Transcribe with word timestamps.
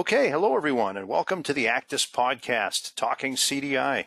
Okay, 0.00 0.30
hello 0.30 0.56
everyone, 0.56 0.96
and 0.96 1.06
welcome 1.06 1.42
to 1.42 1.52
the 1.52 1.66
ACDIS 1.66 2.10
Podcast, 2.10 2.94
Talking 2.94 3.34
CDI. 3.34 4.06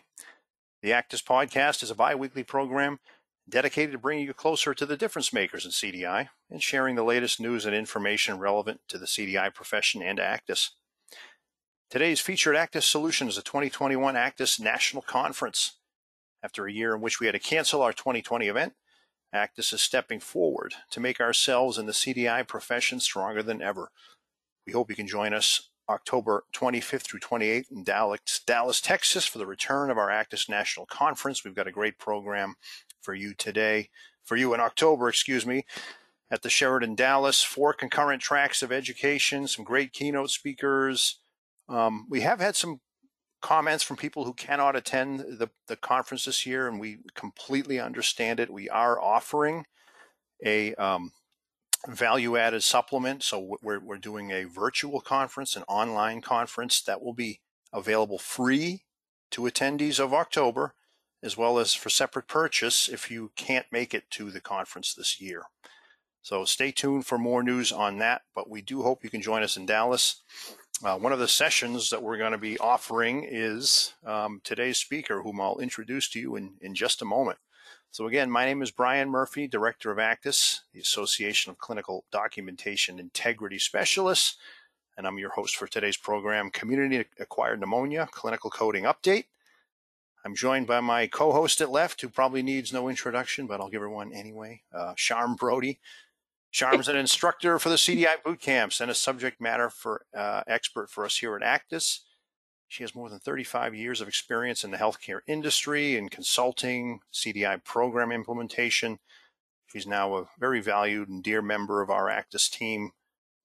The 0.81 0.89
ACDIS 0.89 1.23
Podcast 1.23 1.83
is 1.83 1.91
a 1.91 1.95
bi 1.95 2.15
weekly 2.15 2.41
program 2.41 2.99
dedicated 3.47 3.91
to 3.91 3.99
bringing 3.99 4.25
you 4.25 4.33
closer 4.33 4.73
to 4.73 4.87
the 4.87 4.97
difference 4.97 5.31
makers 5.31 5.65
in 5.65 5.71
CDI 5.71 6.29
and 6.49 6.63
sharing 6.63 6.95
the 6.95 7.03
latest 7.03 7.39
news 7.39 7.67
and 7.67 7.75
information 7.75 8.39
relevant 8.39 8.79
to 8.87 8.97
the 8.97 9.05
CDI 9.05 9.53
profession 9.53 10.01
and 10.01 10.17
ACDIS. 10.17 10.71
Today's 11.91 12.19
featured 12.19 12.55
ACDIS 12.55 12.89
solution 12.89 13.27
is 13.27 13.35
the 13.35 13.43
2021 13.43 14.15
ACDIS 14.15 14.59
National 14.59 15.03
Conference. 15.03 15.73
After 16.41 16.65
a 16.65 16.73
year 16.73 16.95
in 16.95 17.01
which 17.01 17.19
we 17.19 17.27
had 17.27 17.33
to 17.33 17.39
cancel 17.39 17.83
our 17.83 17.93
2020 17.93 18.47
event, 18.47 18.73
ACDIS 19.31 19.71
is 19.71 19.81
stepping 19.81 20.19
forward 20.19 20.73
to 20.89 20.99
make 20.99 21.21
ourselves 21.21 21.77
and 21.77 21.87
the 21.87 21.93
CDI 21.93 22.47
profession 22.47 22.99
stronger 22.99 23.43
than 23.43 23.61
ever. 23.61 23.91
We 24.65 24.73
hope 24.73 24.89
you 24.89 24.95
can 24.95 25.07
join 25.07 25.35
us 25.35 25.69
October 25.93 26.43
25th 26.53 27.03
through 27.03 27.19
28th 27.19 27.71
in 27.71 27.83
Dallas, 27.83 28.41
Dallas, 28.45 28.81
Texas 28.81 29.25
for 29.25 29.37
the 29.37 29.45
return 29.45 29.89
of 29.89 29.97
our 29.97 30.09
ACDIS 30.09 30.49
National 30.49 30.85
Conference. 30.85 31.43
We've 31.43 31.55
got 31.55 31.67
a 31.67 31.71
great 31.71 31.97
program 31.97 32.55
for 33.01 33.13
you 33.13 33.33
today, 33.33 33.89
for 34.23 34.35
you 34.35 34.53
in 34.53 34.59
October, 34.59 35.07
excuse 35.07 35.45
me, 35.45 35.65
at 36.31 36.41
the 36.41 36.49
Sheraton 36.49 36.95
Dallas. 36.95 37.43
Four 37.43 37.73
concurrent 37.73 38.21
tracks 38.21 38.61
of 38.61 38.71
education, 38.71 39.47
some 39.47 39.63
great 39.63 39.93
keynote 39.93 40.31
speakers. 40.31 41.19
Um, 41.69 42.07
we 42.09 42.21
have 42.21 42.39
had 42.39 42.55
some 42.55 42.81
comments 43.41 43.83
from 43.83 43.97
people 43.97 44.25
who 44.25 44.33
cannot 44.33 44.75
attend 44.75 45.19
the, 45.19 45.49
the 45.67 45.75
conference 45.75 46.25
this 46.25 46.45
year, 46.45 46.67
and 46.67 46.79
we 46.79 46.97
completely 47.13 47.79
understand 47.79 48.39
it. 48.39 48.49
We 48.49 48.69
are 48.69 48.99
offering 48.99 49.65
a 50.43 50.73
um, 50.75 51.11
value 51.87 52.37
added 52.37 52.63
supplement. 52.63 53.23
So 53.23 53.57
we're, 53.61 53.79
we're 53.79 53.97
doing 53.97 54.31
a 54.31 54.45
virtual 54.45 55.01
conference, 55.01 55.55
an 55.55 55.63
online 55.67 56.21
conference 56.21 56.81
that 56.81 57.01
will 57.01 57.13
be 57.13 57.39
available 57.71 58.17
free 58.17 58.83
to 59.31 59.41
attendees 59.41 59.99
of 59.99 60.13
October, 60.13 60.75
as 61.21 61.37
well 61.37 61.57
as 61.57 61.73
for 61.73 61.89
separate 61.89 62.27
purchase 62.27 62.87
if 62.87 63.09
you 63.09 63.31
can't 63.35 63.65
make 63.71 63.93
it 63.93 64.09
to 64.11 64.31
the 64.31 64.41
conference 64.41 64.93
this 64.93 65.19
year. 65.19 65.43
So 66.21 66.45
stay 66.45 66.71
tuned 66.71 67.05
for 67.05 67.17
more 67.17 67.43
news 67.43 67.71
on 67.71 67.97
that, 67.97 68.21
but 68.33 68.49
we 68.49 68.61
do 68.61 68.81
hope 68.81 69.03
you 69.03 69.09
can 69.09 69.21
join 69.21 69.43
us 69.43 69.57
in 69.57 69.65
Dallas. 69.65 70.21
Uh, 70.83 70.97
one 70.97 71.11
of 71.11 71.19
the 71.19 71.27
sessions 71.27 71.89
that 71.89 72.01
we're 72.01 72.17
going 72.17 72.31
to 72.31 72.37
be 72.37 72.57
offering 72.59 73.27
is 73.29 73.93
um, 74.05 74.39
today's 74.43 74.77
speaker, 74.77 75.21
whom 75.21 75.41
I'll 75.41 75.59
introduce 75.59 76.09
to 76.11 76.19
you 76.19 76.35
in, 76.35 76.53
in 76.61 76.75
just 76.75 77.01
a 77.01 77.05
moment. 77.05 77.39
So 77.93 78.07
again, 78.07 78.31
my 78.31 78.43
name 78.43 78.63
is 78.63 78.71
Brian 78.71 79.07
Murphy, 79.07 79.47
Director 79.47 79.91
of 79.91 79.99
ACDIS, 79.99 80.61
the 80.73 80.79
Association 80.79 81.51
of 81.51 81.59
Clinical 81.59 82.05
Documentation 82.11 82.97
Integrity 82.97 83.59
Specialists, 83.59 84.37
and 84.97 85.05
I'm 85.05 85.19
your 85.19 85.29
host 85.29 85.55
for 85.55 85.67
today's 85.67 85.95
program, 85.95 86.49
Community 86.49 87.05
Acquired 87.19 87.59
Pneumonia 87.59 88.09
Clinical 88.11 88.49
Coding 88.49 88.85
Update. 88.85 89.25
I'm 90.25 90.33
joined 90.33 90.65
by 90.65 90.79
my 90.79 91.05
co-host 91.05 91.61
at 91.61 91.69
left, 91.69 92.01
who 92.01 92.09
probably 92.09 92.41
needs 92.41 92.73
no 92.73 92.89
introduction, 92.89 93.45
but 93.45 93.61
I'll 93.61 93.69
give 93.69 93.81
her 93.81 93.89
one 93.91 94.11
anyway, 94.11 94.63
uh, 94.73 94.95
Sharme 94.95 95.35
Brodie. 95.35 95.79
Sharme's 96.49 96.87
an 96.87 96.95
instructor 96.95 97.59
for 97.59 97.69
the 97.69 97.75
CDI 97.75 98.23
boot 98.25 98.41
camps 98.41 98.81
and 98.81 98.89
a 98.89 98.95
subject 98.95 99.39
matter 99.39 99.69
for 99.69 100.03
uh, 100.17 100.41
expert 100.47 100.89
for 100.89 101.05
us 101.05 101.17
here 101.17 101.35
at 101.35 101.43
ACDIS. 101.43 101.99
She 102.67 102.83
has 102.83 102.95
more 102.95 103.09
than 103.09 103.19
35 103.19 103.75
years 103.75 104.01
of 104.01 104.07
experience 104.07 104.63
in 104.63 104.71
the 104.71 104.77
healthcare 104.77 105.19
industry 105.27 105.95
in 105.95 106.09
consulting, 106.09 107.01
CDI 107.13 107.63
program 107.63 108.11
implementation. 108.11 108.99
She's 109.67 109.85
now 109.87 110.15
a 110.15 110.27
very 110.39 110.59
valued 110.59 111.09
and 111.09 111.23
dear 111.23 111.41
member 111.41 111.81
of 111.81 111.89
our 111.89 112.07
ACDIS 112.07 112.49
team, 112.49 112.91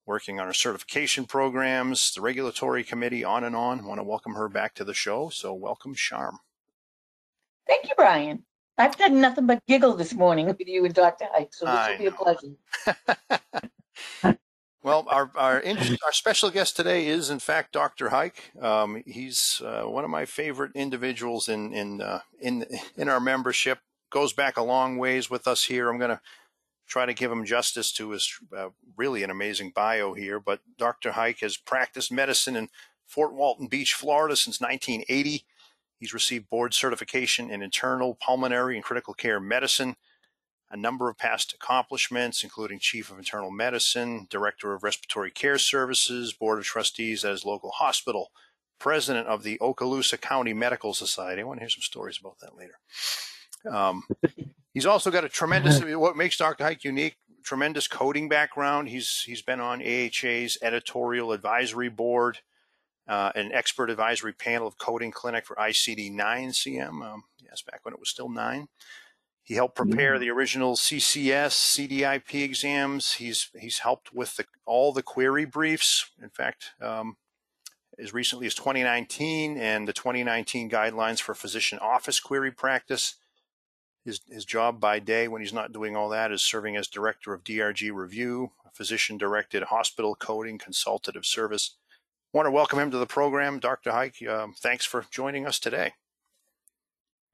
working 0.07 0.41
on 0.41 0.47
our 0.47 0.53
certification 0.55 1.27
programs, 1.27 2.13
the 2.15 2.21
regulatory 2.21 2.85
committee, 2.85 3.25
on 3.25 3.45
and 3.45 3.55
on. 3.55 3.81
I 3.81 3.87
want 3.87 3.99
to 3.99 4.05
welcome 4.05 4.35
her 4.35 4.49
back 4.49 4.75
to 4.75 4.85
the 4.85 4.95
show. 4.95 5.29
So, 5.29 5.53
welcome, 5.53 5.95
Sharme. 5.95 6.39
Thank 7.67 7.85
you, 7.85 7.95
Brian. 7.97 8.45
I've 8.79 8.97
done 8.97 9.21
nothing 9.21 9.47
but 9.47 9.65
giggle 9.67 9.95
this 9.95 10.15
morning 10.15 10.47
with 10.47 10.61
you 10.61 10.85
and 10.85 10.95
Dr. 10.95 11.27
Haik, 11.35 11.53
so 11.53 11.67
this 11.67 11.75
I 11.75 11.91
will 11.91 11.99
be 11.99 12.05
know. 12.05 12.11
a 12.11 13.35
pleasure. 14.23 14.39
Well, 14.83 15.07
our 15.09 15.31
our, 15.35 15.63
our 15.67 16.13
special 16.13 16.51
guest 16.51 16.77
today 16.77 17.09
is, 17.09 17.31
in 17.31 17.41
fact, 17.41 17.73
Dr. 17.73 18.11
Haik. 18.11 18.53
Um, 18.61 19.03
he's 19.07 19.61
uh, 19.65 19.83
one 19.83 20.05
of 20.05 20.11
my 20.11 20.25
favorite 20.25 20.73
individuals 20.75 21.49
in 21.49 21.73
in 21.73 22.01
uh, 22.01 22.21
in 22.41 22.65
in 22.97 23.09
our 23.09 23.21
membership. 23.21 23.81
Goes 24.11 24.33
back 24.33 24.57
a 24.57 24.63
long 24.63 24.97
ways 24.97 25.29
with 25.29 25.47
us 25.47 25.65
here. 25.65 25.91
I'm 25.91 25.99
going 25.99 26.11
to 26.11 26.21
try 26.87 27.05
to 27.05 27.13
give 27.13 27.31
him 27.31 27.45
justice 27.45 27.93
to 27.93 28.11
his 28.11 28.33
uh, 28.57 28.71
really 28.97 29.23
an 29.23 29.31
amazing 29.31 29.73
bio 29.75 30.15
here. 30.15 30.41
But 30.41 30.61
Dr. 30.79 31.13
Haik 31.13 31.41
has 31.41 31.57
practiced 31.57 32.11
medicine 32.11 32.57
in 32.57 32.69
Fort 33.07 33.35
Walton 33.35 33.67
Beach, 33.67 33.93
Florida, 33.93 34.37
since 34.37 34.61
1980. 34.61 35.45
He's 35.99 36.15
received 36.15 36.49
board 36.49 36.73
certification 36.73 37.51
in 37.51 37.63
internal 37.63 38.15
pulmonary 38.15 38.77
and 38.77 38.85
critical 38.85 39.13
care 39.13 39.41
medicine 39.41 39.97
a 40.71 40.77
number 40.77 41.09
of 41.09 41.17
past 41.17 41.55
accomplishments, 41.55 42.45
including 42.45 42.79
Chief 42.79 43.11
of 43.11 43.19
Internal 43.19 43.51
Medicine, 43.51 44.27
Director 44.29 44.75
of 44.75 44.83
Respiratory 44.83 45.31
Care 45.31 45.59
Services, 45.59 46.33
Board 46.33 46.59
of 46.59 46.65
Trustees 46.65 47.25
at 47.25 47.31
his 47.31 47.45
local 47.45 47.71
hospital, 47.71 48.31
President 48.79 49.27
of 49.27 49.43
the 49.43 49.59
Okaloosa 49.59 50.21
County 50.21 50.53
Medical 50.53 50.95
Society. 50.95 51.41
I 51.41 51.45
want 51.45 51.59
to 51.59 51.63
hear 51.63 51.71
some 51.71 51.83
stories 51.83 52.19
about 52.21 52.39
that 52.41 52.57
later. 52.57 52.79
Um, 53.69 54.03
he's 54.75 54.87
also 54.87 55.11
got 55.11 55.25
a 55.25 55.29
tremendous, 55.29 55.83
what 55.83 56.17
makes 56.17 56.37
Dr. 56.37 56.65
Haik 56.65 56.85
unique, 56.85 57.17
tremendous 57.43 57.89
coding 57.89 58.29
background. 58.29 58.89
He's 58.89 59.23
He's 59.23 59.43
been 59.43 59.61
on 59.61 59.81
AHA's 59.81 60.59
editorial 60.61 61.33
advisory 61.33 61.89
board, 61.89 62.39
uh, 63.09 63.33
an 63.35 63.53
expert 63.53 63.89
advisory 63.89 64.35
panel 64.35 64.69
of 64.69 64.77
coding 64.77 65.11
clinic 65.11 65.47
for 65.47 65.57
ICD 65.57 66.13
9 66.13 66.51
CM. 66.51 67.03
Um, 67.03 67.25
yes, 67.43 67.63
back 67.63 67.81
when 67.85 67.95
it 67.95 68.01
was 68.01 68.11
still 68.11 68.29
9. 68.29 68.69
He 69.49 69.55
helped 69.55 69.77
prepare 69.77 70.13
yeah. 70.13 70.19
the 70.19 70.31
original 70.31 70.77
CCS, 70.77 71.53
CDIP 71.53 72.45
exams. 72.45 73.15
He's 73.15 73.49
he's 73.59 73.79
helped 73.79 74.13
with 74.13 74.37
the, 74.37 74.45
all 74.67 74.93
the 74.93 75.03
query 75.03 75.47
briefs. 75.47 76.11
In 76.23 76.29
fact, 76.29 76.73
um, 76.83 77.17
as 77.99 78.13
recently 78.13 78.47
as 78.47 78.55
2019 78.55 79.57
and 79.57 79.89
the 79.89 79.95
2019 79.95 80.69
guidelines 80.69 81.23
for 81.23 81.35
physician 81.35 81.79
office 81.79 82.21
query 82.21 82.53
practice. 82.53 83.15
His, 84.05 84.21
his 84.31 84.45
job 84.45 84.81
by 84.81 84.99
day 85.01 85.29
when 85.29 85.41
he's 85.41 85.53
not 85.53 85.73
doing 85.73 85.97
all 85.97 86.11
that 86.11 86.31
is 86.31 86.43
serving 86.43 86.77
as 86.77 86.87
director 86.87 87.33
of 87.33 87.43
DRG 87.43 87.93
review, 87.93 88.53
a 88.67 88.71
physician 88.71 89.17
directed 89.17 89.65
hospital 89.65 90.15
coding 90.15 90.59
consultative 90.59 91.25
service. 91.25 91.77
I 92.33 92.37
want 92.37 92.47
to 92.47 92.53
welcome 92.53 92.79
him 92.79 92.91
to 92.91 92.99
the 92.99 93.07
program. 93.07 93.61
Dr. 93.61 93.93
Haik, 93.93 94.27
um, 94.29 94.53
thanks 94.53 94.85
for 94.85 95.07
joining 95.11 95.47
us 95.47 95.59
today. 95.59 95.95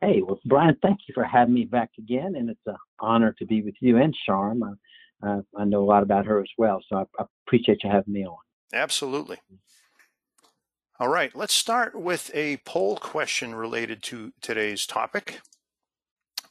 Hey, 0.00 0.20
well, 0.22 0.40
Brian, 0.44 0.76
thank 0.82 1.00
you 1.08 1.14
for 1.14 1.24
having 1.24 1.54
me 1.54 1.64
back 1.64 1.90
again, 1.98 2.34
and 2.36 2.50
it's 2.50 2.60
an 2.66 2.76
honor 3.00 3.34
to 3.38 3.46
be 3.46 3.62
with 3.62 3.74
you 3.80 3.96
and 3.96 4.14
Sharme. 4.28 4.62
I, 4.62 5.26
uh, 5.26 5.42
I 5.56 5.64
know 5.64 5.82
a 5.82 5.86
lot 5.86 6.02
about 6.02 6.26
her 6.26 6.40
as 6.40 6.50
well, 6.58 6.82
so 6.88 6.96
I, 6.96 7.04
I 7.18 7.24
appreciate 7.46 7.82
you 7.82 7.90
having 7.90 8.12
me 8.12 8.26
on. 8.26 8.36
Absolutely. 8.72 9.38
All 11.00 11.08
right, 11.08 11.34
let's 11.34 11.54
start 11.54 11.98
with 11.98 12.30
a 12.34 12.58
poll 12.58 12.96
question 12.96 13.54
related 13.54 14.02
to 14.04 14.32
today's 14.40 14.86
topic. 14.86 15.40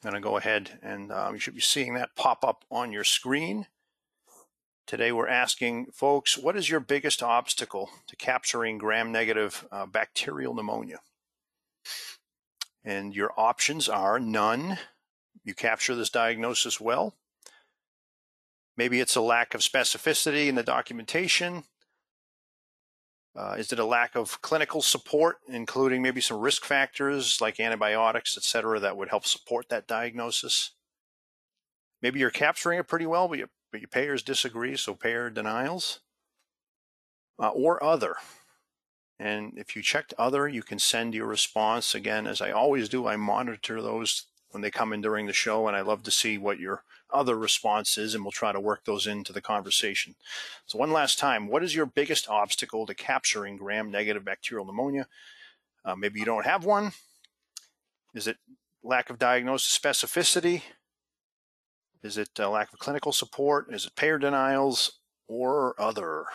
I'm 0.03 0.12
going 0.12 0.22
to 0.22 0.28
go 0.28 0.36
ahead 0.38 0.80
and 0.82 1.12
um, 1.14 1.34
you 1.34 1.40
should 1.40 1.56
be 1.56 1.62
seeing 1.62 1.94
that 1.94 2.16
pop 2.18 2.44
up 2.44 2.66
on 2.70 2.92
your 2.92 3.06
screen. 3.06 3.68
Today 4.86 5.14
we're 5.14 5.30
asking 5.30 5.88
folks, 5.94 6.38
what 6.38 6.58
is 6.58 6.70
your 6.70 6.82
biggest 6.82 7.24
obstacle 7.24 7.90
to 8.08 8.18
capturing 8.18 8.78
gram-negative 8.78 9.66
uh, 9.72 9.86
bacterial 9.86 10.53
pneumonia? 10.53 11.00
And 12.84 13.16
your 13.16 13.32
options 13.38 13.88
are 13.88 14.20
none. 14.20 14.78
You 15.44 15.54
capture 15.54 15.96
this 15.96 16.10
diagnosis 16.10 16.82
well. 16.82 17.16
Maybe 18.76 19.00
it's 19.00 19.16
a 19.16 19.22
lack 19.22 19.54
of 19.54 19.62
specificity 19.62 20.48
in 20.48 20.56
the 20.56 20.64
documentation. 20.64 21.64
Uh, 23.36 23.56
is 23.58 23.72
it 23.72 23.80
a 23.80 23.86
lack 23.86 24.16
of 24.16 24.42
clinical 24.42 24.82
support, 24.82 25.38
including 25.47 26.02
maybe 26.02 26.22
some 26.22 26.40
risk 26.40 26.66
factors 26.66 27.40
like 27.41 27.59
antibiotics, 27.59 28.38
et 28.38 28.44
cetera, 28.44 28.80
that 28.80 28.96
would 28.96 29.09
help 29.09 29.26
support 29.26 29.70
that 29.70 29.88
diagnosis? 29.88 30.72
Maybe 32.02 32.20
you're 32.20 32.29
capturing 32.29 32.79
it 32.79 32.88
pretty 32.88 33.06
well, 33.06 33.28
but, 33.28 33.40
but 33.72 33.82
your 33.82 33.88
payers 33.88 34.22
disagree, 34.22 34.76
so 34.76 34.94
payer 34.94 35.29
denials. 35.29 36.02
Uh, 37.40 37.50
or 37.50 37.84
other. 37.84 38.18
And 39.23 39.53
if 39.55 39.73
you 39.73 39.81
checked 39.81 40.14
other, 40.17 40.49
you 40.49 40.61
can 40.61 40.79
send 40.79 41.14
your 41.14 41.28
response. 41.28 41.96
Again, 41.96 42.28
as 42.28 42.41
I 42.41 42.52
always 42.52 42.90
do, 42.90 43.08
I 43.08 43.16
monitor 43.16 43.81
those 43.81 44.25
when 44.52 44.61
they 44.61 44.70
come 44.70 44.91
in 44.91 44.99
during 44.99 45.28
the 45.28 45.34
show, 45.34 45.66
and 45.66 45.78
I 45.78 45.79
love 45.79 46.03
to 46.03 46.11
see 46.11 46.37
what 46.37 46.59
your 46.59 46.84
other 47.09 47.37
response 47.37 47.97
is, 47.97 48.14
and 48.14 48.25
we'll 48.25 48.34
try 48.34 48.52
to 48.52 48.59
work 48.59 48.84
those 48.84 49.08
into 49.08 49.31
the 49.31 49.40
conversation. 49.40 50.16
So, 50.66 50.78
one 50.78 50.91
last 50.91 51.20
time, 51.20 51.47
what 51.47 51.64
is 51.64 51.73
your 51.73 51.85
biggest 51.85 52.28
obstacle 52.28 52.85
to 52.85 52.93
capturing 52.93 53.55
gram 53.55 53.90
negative 53.90 54.25
bacterial 54.25 54.66
pneumonia? 54.66 55.08
Uh, 55.85 55.96
maybe 55.96 56.19
you 56.19 56.26
don't 56.26 56.46
have 56.46 56.66
one. 56.66 56.91
Is 58.14 58.28
it 58.28 58.35
lack 58.84 59.09
of 59.09 59.19
diagnosis 59.19 59.79
specificity? 59.79 60.64
Is 62.03 62.17
it 62.17 62.37
uh, 62.37 62.49
lack 62.49 62.73
of 62.73 62.79
clinical 62.79 63.14
support? 63.14 63.73
Is 63.73 63.85
it 63.85 63.96
payer 63.96 64.19
denials 64.19 64.99
or 65.29 65.76
other? 65.79 66.26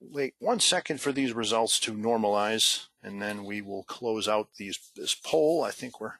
Wait 0.00 0.34
one 0.38 0.58
second 0.58 1.00
for 1.00 1.12
these 1.12 1.34
results 1.34 1.78
to 1.80 1.92
normalize, 1.92 2.86
and 3.02 3.20
then 3.20 3.44
we 3.44 3.60
will 3.60 3.84
close 3.84 4.26
out 4.26 4.48
these 4.56 4.78
this 4.96 5.14
poll. 5.14 5.62
I 5.62 5.70
think 5.70 6.00
we're 6.00 6.14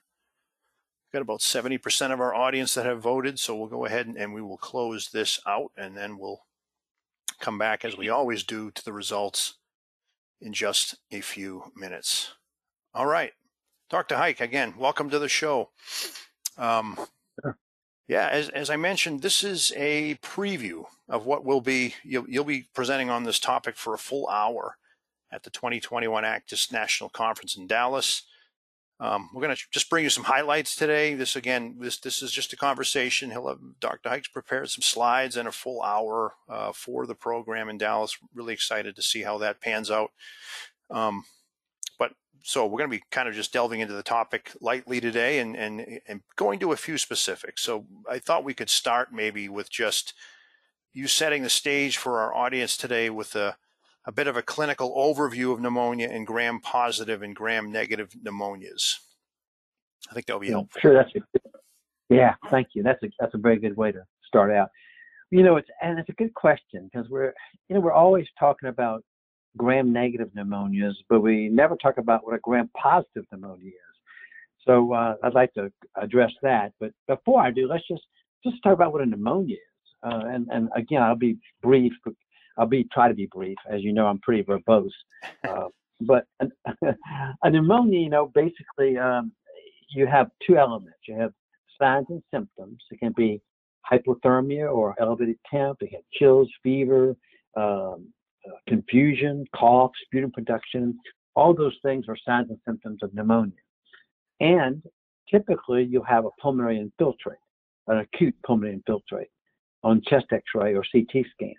got 1.12 1.22
about 1.22 1.40
70% 1.40 2.12
of 2.12 2.20
our 2.20 2.34
audience 2.34 2.74
that 2.74 2.84
have 2.84 3.00
voted, 3.00 3.38
so 3.38 3.56
we'll 3.56 3.68
go 3.68 3.86
ahead 3.86 4.06
and, 4.06 4.18
and 4.18 4.34
we 4.34 4.42
will 4.42 4.58
close 4.58 5.08
this 5.08 5.40
out, 5.46 5.70
and 5.76 5.96
then 5.96 6.18
we'll 6.18 6.42
come 7.40 7.56
back 7.56 7.84
as 7.84 7.96
we 7.96 8.10
always 8.10 8.42
do 8.42 8.70
to 8.72 8.84
the 8.84 8.92
results 8.92 9.54
in 10.40 10.52
just 10.52 10.96
a 11.10 11.22
few 11.22 11.72
minutes. 11.74 12.32
All 12.92 13.06
right, 13.06 13.32
Dr. 13.88 14.16
Haik, 14.16 14.40
again, 14.40 14.74
welcome 14.76 15.08
to 15.10 15.18
the 15.18 15.28
show. 15.28 15.70
Um. 16.58 16.98
Yeah, 18.08 18.28
as, 18.28 18.48
as 18.50 18.70
I 18.70 18.76
mentioned, 18.76 19.22
this 19.22 19.42
is 19.42 19.72
a 19.76 20.14
preview 20.16 20.84
of 21.08 21.26
what 21.26 21.44
will 21.44 21.60
be, 21.60 21.94
you'll, 22.04 22.28
you'll 22.28 22.44
be 22.44 22.68
presenting 22.72 23.10
on 23.10 23.24
this 23.24 23.40
topic 23.40 23.76
for 23.76 23.94
a 23.94 23.98
full 23.98 24.28
hour 24.28 24.76
at 25.32 25.42
the 25.42 25.50
2021 25.50 26.22
ACDIS 26.22 26.70
National 26.72 27.10
Conference 27.10 27.56
in 27.56 27.66
Dallas. 27.66 28.22
Um, 28.98 29.28
we're 29.34 29.42
going 29.42 29.54
to 29.54 29.62
just 29.70 29.90
bring 29.90 30.04
you 30.04 30.10
some 30.10 30.24
highlights 30.24 30.74
today. 30.74 31.14
This 31.14 31.36
again, 31.36 31.76
this 31.78 31.98
this 31.98 32.22
is 32.22 32.32
just 32.32 32.54
a 32.54 32.56
conversation. 32.56 33.30
He'll 33.30 33.48
have 33.48 33.58
Dr. 33.78 34.08
Haik's 34.08 34.28
prepared 34.28 34.70
some 34.70 34.80
slides 34.80 35.36
and 35.36 35.46
a 35.46 35.52
full 35.52 35.82
hour 35.82 36.32
uh, 36.48 36.72
for 36.72 37.06
the 37.06 37.14
program 37.14 37.68
in 37.68 37.76
Dallas. 37.76 38.16
Really 38.34 38.54
excited 38.54 38.96
to 38.96 39.02
see 39.02 39.22
how 39.22 39.36
that 39.38 39.60
pans 39.60 39.90
out. 39.90 40.12
Um, 40.90 41.24
so 42.46 42.64
we're 42.64 42.78
going 42.78 42.90
to 42.90 42.96
be 42.96 43.02
kind 43.10 43.28
of 43.28 43.34
just 43.34 43.52
delving 43.52 43.80
into 43.80 43.92
the 43.92 44.04
topic 44.04 44.52
lightly 44.60 45.00
today 45.00 45.40
and, 45.40 45.56
and 45.56 46.00
and 46.06 46.20
going 46.36 46.60
to 46.60 46.70
a 46.70 46.76
few 46.76 46.96
specifics. 46.96 47.60
So 47.60 47.86
I 48.08 48.20
thought 48.20 48.44
we 48.44 48.54
could 48.54 48.70
start 48.70 49.12
maybe 49.12 49.48
with 49.48 49.68
just 49.68 50.14
you 50.92 51.08
setting 51.08 51.42
the 51.42 51.50
stage 51.50 51.96
for 51.96 52.20
our 52.20 52.32
audience 52.32 52.76
today 52.76 53.10
with 53.10 53.34
a 53.34 53.56
a 54.06 54.12
bit 54.12 54.28
of 54.28 54.36
a 54.36 54.42
clinical 54.42 54.94
overview 54.94 55.52
of 55.52 55.60
pneumonia 55.60 56.08
and 56.08 56.24
gram 56.24 56.60
positive 56.60 57.20
and 57.20 57.34
gram 57.34 57.72
negative 57.72 58.10
pneumonias. 58.24 58.94
I 60.08 60.14
think 60.14 60.26
that'll 60.26 60.38
be 60.38 60.46
mm, 60.46 60.50
helpful. 60.50 60.80
Sure, 60.80 60.94
that's 60.94 61.10
a, 61.16 61.20
yeah. 62.08 62.34
Thank 62.48 62.68
you. 62.74 62.84
That's 62.84 63.02
a 63.02 63.08
that's 63.18 63.34
a 63.34 63.38
very 63.38 63.58
good 63.58 63.76
way 63.76 63.90
to 63.90 64.04
start 64.24 64.52
out. 64.52 64.68
You 65.32 65.42
know, 65.42 65.56
it's 65.56 65.68
and 65.82 65.98
it's 65.98 66.10
a 66.10 66.12
good 66.12 66.32
question 66.34 66.88
because 66.92 67.10
we're 67.10 67.34
you 67.68 67.74
know 67.74 67.80
we're 67.80 67.90
always 67.90 68.26
talking 68.38 68.68
about 68.68 69.02
gram 69.56 69.92
negative 69.92 70.28
pneumonias, 70.36 70.94
but 71.08 71.20
we 71.20 71.48
never 71.48 71.76
talk 71.76 71.98
about 71.98 72.24
what 72.24 72.34
a 72.34 72.38
gram 72.38 72.70
positive 72.80 73.24
pneumonia 73.32 73.68
is. 73.68 73.96
So 74.66 74.92
uh, 74.92 75.14
I'd 75.22 75.34
like 75.34 75.52
to 75.54 75.70
address 76.00 76.32
that. 76.42 76.72
But 76.80 76.92
before 77.06 77.40
I 77.40 77.50
do, 77.50 77.68
let's 77.68 77.86
just 77.88 78.02
just 78.44 78.62
talk 78.62 78.72
about 78.72 78.92
what 78.92 79.02
a 79.02 79.06
pneumonia 79.06 79.56
is. 79.56 79.88
Uh, 80.02 80.26
and 80.26 80.48
and 80.50 80.68
again, 80.76 81.02
I'll 81.02 81.16
be 81.16 81.38
brief 81.62 81.92
I'll 82.58 82.66
be 82.66 82.84
try 82.92 83.08
to 83.08 83.14
be 83.14 83.26
brief. 83.26 83.56
As 83.70 83.82
you 83.82 83.92
know, 83.92 84.06
I'm 84.06 84.20
pretty 84.20 84.42
verbose. 84.42 84.90
Uh, 85.48 85.68
but 86.02 86.24
a, 86.40 86.46
a 87.42 87.50
pneumonia, 87.50 87.98
you 87.98 88.10
know, 88.10 88.30
basically 88.34 88.98
um, 88.98 89.32
you 89.88 90.06
have 90.06 90.28
two 90.46 90.58
elements. 90.58 90.98
You 91.08 91.18
have 91.18 91.32
signs 91.80 92.06
and 92.10 92.22
symptoms. 92.32 92.82
It 92.90 93.00
can 93.00 93.12
be 93.16 93.40
hypothermia 93.90 94.70
or 94.72 94.94
elevated 95.00 95.38
temp. 95.50 95.78
It 95.80 95.90
can 95.90 96.00
chills, 96.12 96.50
fever, 96.62 97.16
um, 97.56 98.12
confusion, 98.68 99.44
cough, 99.54 99.92
sputum 100.04 100.30
production. 100.32 100.98
All 101.34 101.54
those 101.54 101.76
things 101.82 102.06
are 102.08 102.16
signs 102.26 102.50
and 102.50 102.58
symptoms 102.66 103.02
of 103.02 103.12
pneumonia. 103.14 103.52
And 104.40 104.82
typically, 105.30 105.84
you'll 105.84 106.04
have 106.04 106.24
a 106.24 106.30
pulmonary 106.40 106.78
infiltrate, 106.78 107.38
an 107.88 107.98
acute 107.98 108.34
pulmonary 108.44 108.74
infiltrate 108.74 109.28
on 109.82 110.02
chest 110.08 110.26
X-ray 110.32 110.74
or 110.74 110.84
CT 110.92 111.24
scan. 111.32 111.54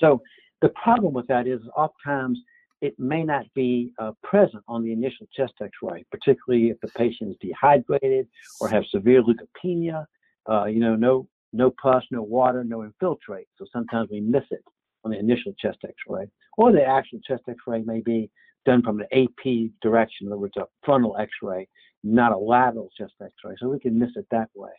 So 0.00 0.22
the 0.62 0.70
problem 0.70 1.12
with 1.12 1.26
that 1.28 1.46
is 1.46 1.60
oftentimes 1.76 2.38
it 2.80 2.98
may 2.98 3.24
not 3.24 3.44
be 3.54 3.92
uh, 3.98 4.12
present 4.22 4.62
on 4.68 4.84
the 4.84 4.92
initial 4.92 5.26
chest 5.34 5.54
x-ray, 5.60 6.04
particularly 6.12 6.68
if 6.68 6.80
the 6.80 6.88
patient 6.88 7.30
is 7.30 7.36
dehydrated 7.40 8.28
or 8.60 8.68
have 8.68 8.84
severe 8.86 9.22
leukopenia, 9.22 10.06
uh, 10.48 10.66
you 10.66 10.78
know, 10.78 10.94
no, 10.94 11.26
no 11.52 11.72
pus, 11.82 12.04
no 12.10 12.22
water, 12.22 12.62
no 12.62 12.84
infiltrate. 12.84 13.48
So 13.56 13.66
sometimes 13.72 14.10
we 14.12 14.20
miss 14.20 14.44
it 14.50 14.62
on 15.04 15.12
the 15.12 15.18
initial 15.18 15.52
chest 15.58 15.78
x-ray. 15.84 16.26
Or 16.56 16.72
the 16.72 16.84
actual 16.84 17.20
chest 17.26 17.42
x-ray 17.48 17.82
may 17.82 18.00
be 18.00 18.30
done 18.66 18.82
from 18.82 19.00
an 19.00 19.06
AP 19.12 19.70
direction, 19.80 20.26
in 20.26 20.32
other 20.32 20.40
words, 20.40 20.56
a 20.56 20.64
frontal 20.84 21.16
x-ray, 21.18 21.68
not 22.04 22.32
a 22.32 22.38
lateral 22.38 22.90
chest 22.96 23.14
x-ray. 23.22 23.54
So 23.58 23.68
we 23.68 23.78
can 23.78 23.98
miss 23.98 24.10
it 24.16 24.26
that 24.30 24.50
way. 24.54 24.70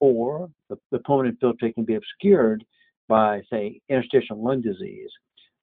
Or 0.00 0.50
the, 0.68 0.76
the 0.90 0.98
pulmonary 1.00 1.30
infiltrate 1.30 1.74
can 1.74 1.84
be 1.84 1.94
obscured 1.94 2.64
by, 3.08 3.42
say, 3.50 3.80
interstitial 3.88 4.42
lung 4.42 4.60
disease, 4.60 5.10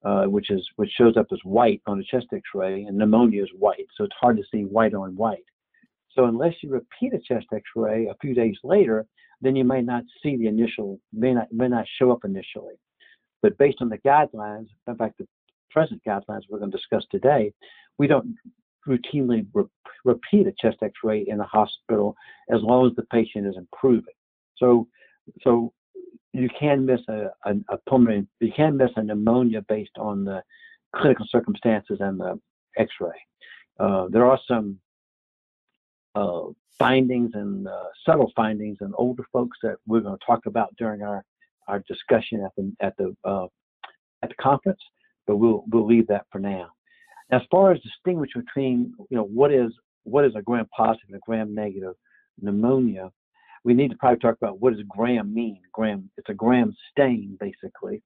uh, 0.04 0.24
which 0.24 0.50
is 0.50 0.66
which 0.76 0.90
shows 0.96 1.16
up 1.16 1.26
as 1.32 1.38
white 1.44 1.82
on 1.86 2.00
a 2.00 2.04
chest 2.04 2.26
X-ray, 2.32 2.84
and 2.84 2.96
pneumonia 2.96 3.42
is 3.42 3.50
white, 3.58 3.86
so 3.96 4.04
it's 4.04 4.16
hard 4.20 4.36
to 4.36 4.42
see 4.50 4.62
white 4.62 4.94
on 4.94 5.14
white. 5.16 5.44
So 6.12 6.24
unless 6.24 6.54
you 6.62 6.70
repeat 6.70 7.12
a 7.14 7.18
chest 7.18 7.46
X-ray 7.52 8.06
a 8.06 8.14
few 8.20 8.34
days 8.34 8.56
later, 8.64 9.06
then 9.40 9.56
you 9.56 9.64
may 9.64 9.82
not 9.82 10.04
see 10.22 10.36
the 10.36 10.46
initial 10.46 10.98
may 11.12 11.34
not 11.34 11.52
may 11.52 11.68
not 11.68 11.86
show 11.98 12.12
up 12.12 12.24
initially. 12.24 12.74
But 13.42 13.58
based 13.58 13.78
on 13.80 13.88
the 13.88 13.98
guidelines, 13.98 14.68
in 14.86 14.96
fact, 14.96 15.18
the 15.18 15.26
present 15.70 16.02
guidelines 16.06 16.42
we're 16.48 16.58
going 16.58 16.70
to 16.70 16.76
discuss 16.76 17.04
today, 17.10 17.52
we 17.98 18.06
don't 18.06 18.34
routinely 18.86 19.46
re- 19.52 19.64
repeat 20.04 20.46
a 20.46 20.52
chest 20.60 20.78
X-ray 20.82 21.24
in 21.26 21.38
the 21.38 21.44
hospital 21.44 22.16
as 22.50 22.62
long 22.62 22.86
as 22.86 22.96
the 22.96 23.04
patient 23.04 23.46
is 23.46 23.56
improving. 23.56 24.14
So, 24.56 24.88
so 25.42 25.72
you 26.32 26.48
can 26.58 26.86
miss 26.86 27.00
a, 27.08 27.30
a, 27.44 27.54
a 27.68 27.78
pulmonary, 27.88 28.26
you 28.40 28.52
can 28.54 28.76
miss 28.76 28.90
a 28.96 29.02
pneumonia 29.02 29.62
based 29.68 29.96
on 29.98 30.24
the 30.24 30.42
clinical 30.94 31.26
circumstances 31.28 31.98
and 32.00 32.18
the 32.18 32.38
X-ray. 32.76 33.18
Uh, 33.78 34.06
there 34.10 34.26
are 34.26 34.38
some 34.46 34.78
uh, 36.14 36.42
findings 36.78 37.30
and 37.34 37.68
uh, 37.68 37.84
subtle 38.06 38.32
findings 38.34 38.78
in 38.80 38.92
older 38.96 39.24
folks 39.32 39.58
that 39.62 39.76
we're 39.86 40.00
going 40.00 40.18
to 40.18 40.26
talk 40.26 40.46
about 40.46 40.74
during 40.76 41.02
our, 41.02 41.24
our 41.68 41.80
discussion 41.80 42.44
at 42.44 42.52
the 42.56 42.72
at 42.80 42.96
the 42.96 43.16
uh, 43.24 43.46
at 44.22 44.28
the 44.28 44.34
conference, 44.40 44.80
but 45.26 45.36
we'll 45.36 45.64
we'll 45.70 45.86
leave 45.86 46.06
that 46.08 46.26
for 46.30 46.38
now. 46.38 46.68
As 47.30 47.42
far 47.50 47.72
as 47.72 47.80
distinguish 47.80 48.30
between 48.34 48.92
you 49.10 49.16
know 49.16 49.24
what 49.24 49.52
is 49.52 49.72
what 50.04 50.24
is 50.24 50.34
a 50.34 50.42
gram 50.42 50.66
positive 50.76 51.08
and 51.08 51.16
a 51.16 51.20
gram 51.26 51.54
negative 51.54 51.94
pneumonia, 52.40 53.10
we 53.64 53.74
need 53.74 53.90
to 53.90 53.96
probably 53.96 54.18
talk 54.18 54.36
about 54.40 54.60
what 54.60 54.74
does 54.74 54.84
gram 54.88 55.32
mean. 55.32 55.60
Gram, 55.72 56.10
it's 56.16 56.28
a 56.28 56.34
gram 56.34 56.74
stain 56.90 57.36
basically, 57.38 58.02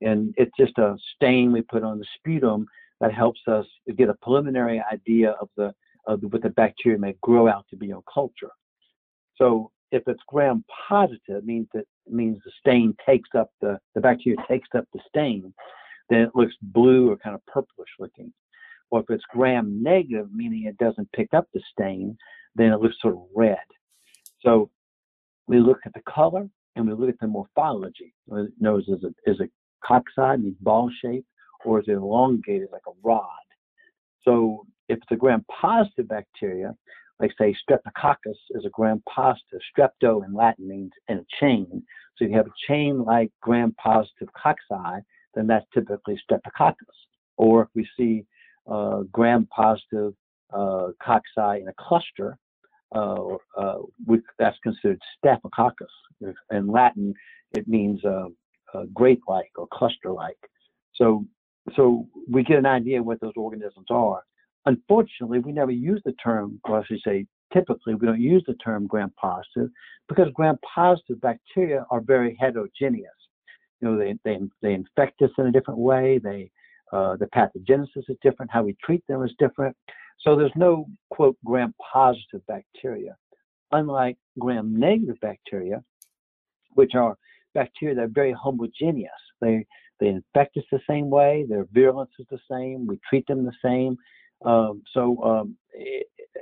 and 0.00 0.34
it's 0.36 0.52
just 0.58 0.78
a 0.78 0.96
stain 1.14 1.52
we 1.52 1.62
put 1.62 1.82
on 1.82 1.98
the 1.98 2.06
sputum 2.16 2.66
that 3.00 3.12
helps 3.12 3.40
us 3.46 3.66
get 3.96 4.08
a 4.08 4.14
preliminary 4.22 4.82
idea 4.92 5.32
of 5.40 5.48
the 5.56 5.72
of 6.06 6.22
what 6.22 6.42
the 6.42 6.50
bacteria 6.50 6.98
may 6.98 7.14
grow 7.22 7.48
out 7.48 7.66
to 7.70 7.76
be 7.76 7.92
on 7.92 8.02
culture. 8.12 8.50
So 9.36 9.70
if 9.92 10.02
it's 10.06 10.22
gram 10.26 10.64
positive, 10.88 11.36
it 11.36 11.44
means 11.44 11.68
that 11.74 11.84
it 12.08 12.14
means 12.14 12.38
the 12.44 12.52
stain 12.58 12.94
takes 13.06 13.30
up 13.36 13.50
the 13.60 13.78
the 13.94 14.00
bacteria 14.00 14.38
takes 14.48 14.68
up 14.76 14.84
the 14.92 15.00
stain, 15.08 15.52
then 16.08 16.20
it 16.20 16.30
looks 16.34 16.54
blue 16.60 17.10
or 17.10 17.16
kind 17.16 17.34
of 17.34 17.44
purplish 17.46 17.90
looking. 17.98 18.32
Or 18.90 19.00
if 19.00 19.10
it's 19.10 19.24
gram 19.30 19.82
negative, 19.82 20.28
meaning 20.32 20.64
it 20.64 20.78
doesn't 20.78 21.12
pick 21.12 21.34
up 21.34 21.46
the 21.52 21.60
stain, 21.72 22.16
then 22.54 22.72
it 22.72 22.80
looks 22.80 22.96
sort 23.00 23.14
of 23.14 23.26
red. 23.34 23.58
So 24.40 24.70
we 25.46 25.60
look 25.60 25.80
at 25.84 25.92
the 25.92 26.02
color 26.08 26.48
and 26.74 26.88
we 26.88 26.94
look 26.94 27.10
at 27.10 27.20
the 27.20 27.26
morphology. 27.26 28.14
You 28.30 28.48
know, 28.60 28.78
is 28.78 28.84
it, 28.88 29.14
is 29.26 29.40
it 29.40 29.50
coccoid, 29.84 30.42
means 30.42 30.56
ball 30.60 30.90
shape, 31.02 31.26
or 31.64 31.80
is 31.80 31.88
it 31.88 31.92
elongated 31.92 32.68
like 32.72 32.82
a 32.88 32.92
rod? 33.02 33.24
So 34.22 34.64
if 34.88 34.96
it's 34.96 35.06
a 35.10 35.16
gram-positive 35.16 36.08
bacteria, 36.08 36.74
like 37.20 37.32
say 37.38 37.54
streptococcus 37.68 38.36
is 38.50 38.64
a 38.64 38.70
gram-positive. 38.70 39.60
Strepto 39.76 40.24
in 40.24 40.34
Latin 40.34 40.68
means 40.68 40.92
in 41.08 41.18
a 41.18 41.26
chain. 41.40 41.82
So 42.18 42.24
if 42.24 42.30
you 42.30 42.36
have 42.36 42.46
a 42.46 42.50
chain 42.66 43.04
like 43.04 43.30
gram-positive 43.40 44.28
cocci, 44.36 45.00
then 45.34 45.46
that's 45.46 45.66
typically 45.72 46.20
streptococcus. 46.30 46.74
Or 47.36 47.62
if 47.62 47.68
we 47.74 47.88
see 47.96 48.24
uh, 48.66 49.02
gram-positive 49.12 50.14
uh, 50.52 50.88
cocci 51.00 51.60
in 51.60 51.68
a 51.68 51.74
cluster, 51.78 52.36
uh, 52.94 53.36
uh, 53.56 53.78
that's 54.38 54.58
considered 54.62 55.00
staphylococcus. 55.18 55.92
In 56.50 56.66
Latin, 56.66 57.14
it 57.56 57.68
means 57.68 58.04
uh, 58.04 58.26
uh, 58.74 58.84
grape-like 58.92 59.50
or 59.56 59.68
cluster-like. 59.72 60.38
So, 60.94 61.24
so 61.76 62.08
we 62.28 62.42
get 62.42 62.58
an 62.58 62.66
idea 62.66 63.02
what 63.02 63.20
those 63.20 63.34
organisms 63.36 63.86
are. 63.90 64.22
Unfortunately, 64.66 65.38
we 65.38 65.52
never 65.52 65.70
use 65.70 66.02
the 66.04 66.12
term, 66.12 66.60
or 66.64 66.80
I 66.80 66.84
should 66.84 67.00
say, 67.04 67.26
typically 67.52 67.94
we 67.94 68.06
don't 68.06 68.20
use 68.20 68.44
the 68.46 68.54
term 68.54 68.86
gram-positive 68.86 69.70
because 70.08 70.28
gram-positive 70.34 71.20
bacteria 71.20 71.84
are 71.90 72.00
very 72.00 72.36
heterogeneous. 72.40 73.10
You 73.80 73.88
know, 73.88 73.98
they, 73.98 74.18
they, 74.24 74.38
they 74.62 74.74
infect 74.74 75.22
us 75.22 75.30
in 75.38 75.46
a 75.46 75.52
different 75.52 75.80
way. 75.80 76.18
They, 76.18 76.50
uh, 76.92 77.16
the 77.16 77.26
pathogenesis 77.26 78.08
is 78.08 78.16
different. 78.22 78.50
How 78.50 78.62
we 78.62 78.76
treat 78.84 79.04
them 79.06 79.22
is 79.22 79.32
different. 79.38 79.76
So 80.20 80.36
there's 80.36 80.52
no, 80.56 80.86
quote, 81.10 81.36
gram 81.44 81.74
positive 81.92 82.40
bacteria. 82.48 83.16
Unlike 83.72 84.16
gram 84.38 84.78
negative 84.78 85.20
bacteria, 85.20 85.82
which 86.74 86.94
are 86.94 87.16
bacteria 87.54 87.94
that 87.94 88.02
are 88.02 88.08
very 88.08 88.32
homogeneous. 88.32 89.10
They, 89.40 89.66
They 90.00 90.08
infect 90.08 90.56
us 90.56 90.64
the 90.70 90.80
same 90.88 91.10
way. 91.10 91.44
Their 91.48 91.66
virulence 91.72 92.12
is 92.18 92.26
the 92.30 92.38
same. 92.50 92.86
We 92.86 92.98
treat 93.08 93.26
them 93.26 93.44
the 93.44 93.58
same. 93.62 93.96
Um, 94.44 94.82
so, 94.94 95.02
um, 95.24 95.56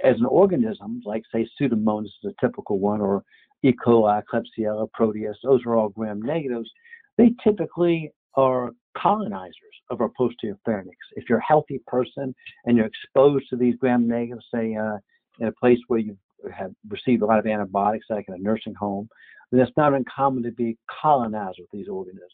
as 0.04 0.16
an 0.16 0.26
organism, 0.26 1.02
like 1.04 1.22
say 1.32 1.48
Pseudomonas 1.60 2.06
is 2.06 2.32
a 2.32 2.46
typical 2.46 2.78
one, 2.78 3.00
or 3.00 3.22
E. 3.62 3.72
coli, 3.72 4.22
Klebsiella, 4.32 4.90
Proteus, 4.92 5.36
those 5.42 5.60
are 5.66 5.76
all 5.76 5.88
gram 5.88 6.20
negatives. 6.20 6.70
They 7.18 7.32
typically 7.42 8.12
are 8.34 8.70
colonizers 8.96 9.54
of 9.90 10.00
our 10.00 10.10
posterior 10.16 10.58
pharynx. 10.64 10.96
If 11.12 11.24
you're 11.28 11.38
a 11.38 11.46
healthy 11.46 11.80
person 11.86 12.34
and 12.64 12.76
you're 12.76 12.86
exposed 12.86 13.48
to 13.50 13.56
these 13.56 13.76
gram 13.76 14.06
negatives, 14.06 14.44
say 14.54 14.74
uh, 14.74 14.98
in 15.40 15.48
a 15.48 15.52
place 15.52 15.78
where 15.88 16.00
you 16.00 16.16
have 16.54 16.72
received 16.88 17.22
a 17.22 17.26
lot 17.26 17.38
of 17.38 17.46
antibiotics, 17.46 18.06
like 18.10 18.26
in 18.28 18.34
a 18.34 18.38
nursing 18.38 18.74
home, 18.74 19.08
then 19.50 19.60
it's 19.60 19.76
not 19.76 19.94
uncommon 19.94 20.42
to 20.42 20.52
be 20.52 20.76
colonized 21.02 21.58
with 21.58 21.70
these 21.72 21.88
organisms. 21.88 22.32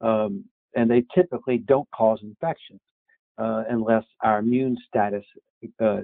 Um, 0.00 0.44
and 0.74 0.90
they 0.90 1.04
typically 1.14 1.58
don't 1.58 1.90
cause 1.90 2.20
infections 2.22 2.80
uh, 3.38 3.64
unless 3.68 4.04
our 4.22 4.38
immune 4.38 4.76
status 4.86 5.24
uh, 5.82 6.00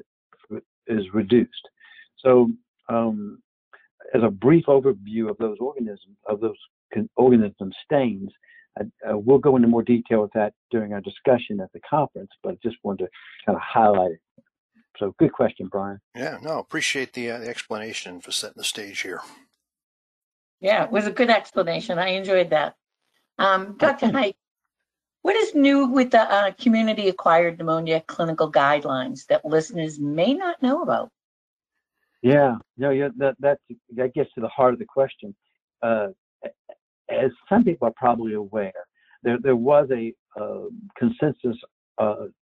is 0.87 1.13
reduced. 1.13 1.69
So, 2.19 2.51
um, 2.89 3.43
as 4.15 4.23
a 4.23 4.31
brief 4.31 4.67
overview 4.67 5.31
of 5.31 5.37
those 5.39 5.57
organisms, 5.61 6.17
of 6.29 6.41
those 6.41 6.57
organism 7.17 7.73
stains, 7.85 8.31
uh, 8.79 8.85
we'll 9.19 9.39
go 9.39 9.57
into 9.57 9.69
more 9.69 9.83
detail 9.83 10.23
with 10.23 10.33
that 10.33 10.55
during 10.71 10.93
our 10.93 11.01
discussion 11.01 11.61
at 11.61 11.73
the 11.73 11.81
conference, 11.81 12.31
but 12.43 12.61
just 12.63 12.77
wanted 12.83 13.05
to 13.05 13.11
kind 13.47 13.57
of 13.57 13.63
highlight 13.63 14.13
it. 14.13 14.21
So, 14.99 15.15
good 15.19 15.33
question, 15.33 15.69
Brian. 15.69 16.01
Yeah, 16.15 16.39
no, 16.43 16.59
appreciate 16.59 17.15
the, 17.15 17.31
uh, 17.31 17.39
the 17.39 17.49
explanation 17.49 18.21
for 18.21 18.31
setting 18.31 18.55
the 18.59 18.65
stage 18.65 19.01
here. 19.01 19.21
Yeah, 20.61 20.85
it 20.85 20.93
was 20.93 21.07
a 21.07 21.11
good 21.11 21.31
explanation. 21.31 21.99
I 21.99 22.11
enjoyed 22.11 22.51
that. 22.51 22.77
Um, 23.39 23.77
Dr. 23.79 24.11
Haik, 24.11 24.37
what 25.23 25.37
is 25.37 25.55
new 25.55 25.87
with 25.87 26.11
the 26.11 26.21
uh, 26.21 26.53
community 26.61 27.09
acquired 27.09 27.59
pneumonia 27.59 28.03
clinical 28.07 28.51
guidelines 28.51 29.27
that 29.27 29.45
listeners 29.45 29.99
may 29.99 30.35
not 30.35 30.61
know 30.63 30.83
about? 30.83 31.11
Yeah, 32.23 32.57
no, 32.77 32.91
yeah, 32.91 33.09
that 33.17 33.35
that 33.41 33.59
that 33.97 34.15
gets 34.15 34.33
to 34.35 34.41
the 34.41 34.49
heart 34.49 34.75
of 34.75 34.79
the 34.79 34.85
question. 34.85 35.35
Uh, 35.83 36.09
as 37.09 37.31
some 37.49 37.65
people 37.65 37.89
are 37.89 37.95
probably 37.97 38.35
aware, 38.35 38.73
there 39.23 39.39
there 39.43 39.57
was 39.57 39.89
a 39.91 40.13
uh, 40.41 40.67
consensus 40.97 41.57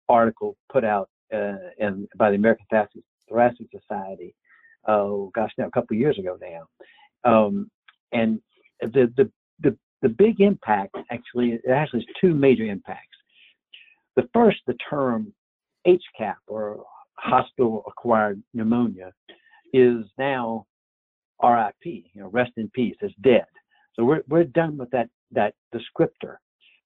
article 0.08 0.56
put 0.72 0.84
out 0.84 1.08
uh, 1.32 1.54
in 1.78 2.06
by 2.16 2.30
the 2.30 2.36
American 2.36 2.66
Thoracic, 2.70 3.02
Thoracic 3.28 3.66
Society. 3.70 4.34
Oh 4.86 5.30
gosh, 5.34 5.52
now 5.58 5.66
a 5.66 5.70
couple 5.70 5.94
of 5.94 6.00
years 6.00 6.18
ago 6.18 6.38
now, 6.40 7.30
um, 7.30 7.70
and 8.12 8.40
the, 8.80 9.12
the 9.16 9.30
the 10.02 10.08
big 10.08 10.40
impact 10.40 10.96
actually 11.10 11.52
it 11.52 11.70
actually 11.70 12.00
has 12.00 12.14
two 12.20 12.34
major 12.34 12.64
impacts. 12.64 13.06
The 14.16 14.28
first, 14.32 14.58
the 14.66 14.76
term 14.88 15.32
HCAP 15.86 16.36
or 16.46 16.84
hospital 17.14 17.84
acquired 17.86 18.42
pneumonia 18.54 19.12
is 19.72 20.04
now 20.18 20.66
RIP, 21.42 21.74
you 21.84 22.22
know, 22.22 22.28
rest 22.28 22.52
in 22.56 22.68
peace, 22.70 22.96
it's 23.00 23.14
dead. 23.22 23.46
So 23.94 24.04
we're, 24.04 24.22
we're 24.28 24.44
done 24.44 24.76
with 24.76 24.90
that, 24.90 25.08
that 25.32 25.54
descriptor. 25.74 26.36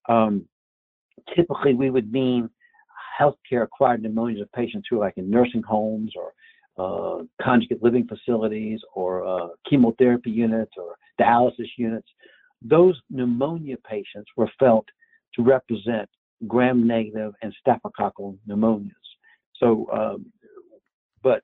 Um, 0.09 0.47
typically, 1.35 1.75
we 1.75 1.91
would 1.91 2.13
mean 2.13 2.49
healthcare 3.21 3.63
acquired 3.63 4.03
pneumonias 4.03 4.43
of 4.43 4.53
patients 4.53 4.89
who 4.91 4.97
are 4.97 5.07
like 5.07 5.17
in 5.17 5.31
nursing 5.31 5.63
homes 5.63 6.13
or 6.17 6.33
uh, 6.77 7.23
congregate 7.43 7.83
living 7.83 8.07
facilities 8.07 8.81
or 8.95 9.25
uh, 9.27 9.49
chemotherapy 9.69 10.31
units 10.31 10.73
or 10.77 10.97
dialysis 11.21 11.69
units. 11.79 12.09
Those 12.65 13.01
pneumonia 13.11 13.77
patients 13.89 14.31
were 14.37 14.51
felt 14.59 14.87
to 15.35 15.43
represent 15.43 16.09
gram 16.49 16.87
negative 16.87 17.33
and 17.43 17.55
staphylococcal 17.67 18.39
pneumonias. 18.49 18.91
So, 19.57 19.87
um, 19.93 20.27
but 21.23 21.43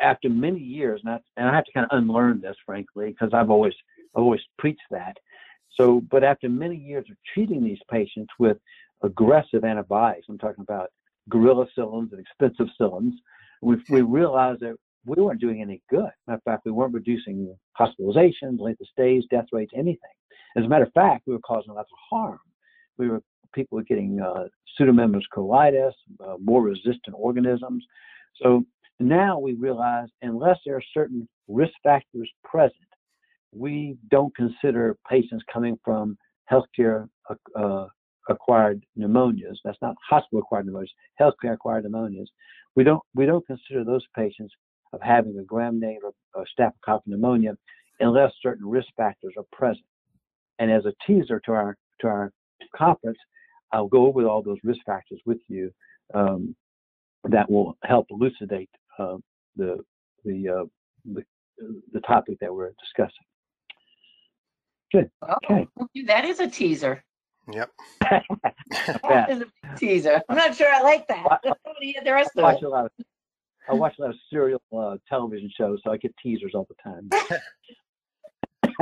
after 0.00 0.28
many 0.28 0.60
years, 0.60 1.00
and 1.04 1.14
I, 1.14 1.18
and 1.36 1.48
I 1.48 1.54
have 1.54 1.64
to 1.64 1.72
kind 1.72 1.86
of 1.90 1.98
unlearn 1.98 2.40
this, 2.40 2.56
frankly, 2.64 3.08
because 3.08 3.34
I've 3.34 3.50
always 3.50 3.74
I've 4.14 4.22
always 4.22 4.40
preached 4.58 4.80
that. 4.90 5.16
So, 5.76 6.00
but 6.10 6.24
after 6.24 6.48
many 6.48 6.76
years 6.76 7.04
of 7.10 7.16
treating 7.32 7.62
these 7.62 7.78
patients 7.90 8.30
with 8.38 8.56
aggressive 9.02 9.64
antibiotics, 9.64 10.26
I'm 10.28 10.38
talking 10.38 10.62
about 10.62 10.90
gorilla 11.28 11.66
gorillacillins 11.66 12.12
and 12.12 12.20
expensive 12.20 12.68
cillins, 12.80 13.12
we 13.62 13.76
we 13.88 14.02
realized 14.02 14.60
that 14.60 14.76
we 15.06 15.22
weren't 15.22 15.40
doing 15.40 15.62
any 15.62 15.82
good. 15.90 16.10
Matter 16.26 16.36
of 16.36 16.42
fact, 16.42 16.62
we 16.64 16.72
weren't 16.72 16.94
reducing 16.94 17.54
hospitalizations, 17.78 18.58
length 18.58 18.80
of 18.80 18.88
stays, 18.88 19.24
death 19.30 19.46
rates, 19.52 19.72
anything. 19.74 19.98
As 20.56 20.64
a 20.64 20.68
matter 20.68 20.84
of 20.84 20.92
fact, 20.92 21.24
we 21.26 21.32
were 21.32 21.40
causing 21.40 21.74
lots 21.74 21.90
of 21.92 21.98
harm. 22.10 22.40
We 22.98 23.08
were 23.08 23.22
people 23.54 23.76
were 23.76 23.84
getting 23.84 24.20
uh, 24.20 24.44
pseudomonas 24.78 25.22
colitis, 25.34 25.92
uh, 26.24 26.36
more 26.40 26.62
resistant 26.62 27.14
organisms. 27.14 27.84
So 28.40 28.64
now 29.00 29.38
we 29.38 29.54
realize 29.54 30.08
unless 30.22 30.58
there 30.64 30.76
are 30.76 30.82
certain 30.94 31.28
risk 31.48 31.72
factors 31.82 32.30
present, 32.44 32.74
we 33.52 33.96
don't 34.10 34.34
consider 34.36 34.96
patients 35.08 35.42
coming 35.52 35.78
from 35.84 36.16
healthcare 36.50 37.08
uh, 37.56 37.86
acquired 38.28 38.84
pneumonias. 38.98 39.56
That's 39.64 39.78
not 39.82 39.96
hospital 40.08 40.40
acquired 40.40 40.66
pneumonias, 40.66 40.88
healthcare 41.20 41.54
acquired 41.54 41.84
pneumonias. 41.84 42.26
We 42.76 42.84
don't 42.84 43.02
we 43.14 43.26
don't 43.26 43.46
consider 43.46 43.84
those 43.84 44.04
patients 44.14 44.54
of 44.92 45.00
having 45.02 45.38
a 45.38 45.42
gram-negative 45.42 46.12
or 46.34 46.44
staphylococcal 46.58 47.02
pneumonia 47.06 47.56
unless 48.00 48.32
certain 48.42 48.66
risk 48.66 48.88
factors 48.96 49.34
are 49.36 49.44
present. 49.52 49.84
And 50.58 50.70
as 50.70 50.84
a 50.84 50.92
teaser 51.06 51.40
to 51.46 51.52
our 51.52 51.76
to 52.00 52.06
our 52.08 52.32
conference, 52.76 53.18
I'll 53.72 53.88
go 53.88 54.06
over 54.06 54.26
all 54.26 54.42
those 54.42 54.58
risk 54.64 54.80
factors 54.86 55.20
with 55.26 55.38
you 55.48 55.70
um, 56.14 56.54
that 57.24 57.50
will 57.50 57.76
help 57.84 58.06
elucidate 58.10 58.70
uh, 58.98 59.16
the 59.56 59.78
the, 60.24 60.48
uh, 60.48 60.64
the 61.04 61.24
the 61.92 62.00
topic 62.00 62.38
that 62.40 62.54
we're 62.54 62.72
discussing. 62.80 63.24
Good. 64.92 65.10
Oh, 65.22 65.34
okay. 65.44 65.68
That 66.06 66.24
is 66.24 66.40
a 66.40 66.48
teaser. 66.48 67.04
Yep. 67.52 67.70
that 68.00 69.30
is 69.30 69.42
a 69.42 69.76
teaser. 69.76 70.20
I'm 70.28 70.36
not 70.36 70.54
sure 70.54 70.72
I 70.72 70.82
like 70.82 71.06
that. 71.08 71.40
the 71.44 72.12
rest 72.12 72.30
I 72.36 72.42
watch 72.42 72.56
of 72.58 72.64
a 72.64 72.68
lot 72.68 72.84
of 72.86 72.92
I 73.68 73.74
watch 73.74 73.94
a 73.98 74.02
lot 74.02 74.10
of 74.10 74.16
serial 74.32 74.60
uh, 74.76 74.96
television 75.08 75.50
shows, 75.56 75.80
so 75.84 75.92
I 75.92 75.96
get 75.96 76.14
teasers 76.22 76.52
all 76.54 76.66
the 76.68 76.74
time. 76.82 77.10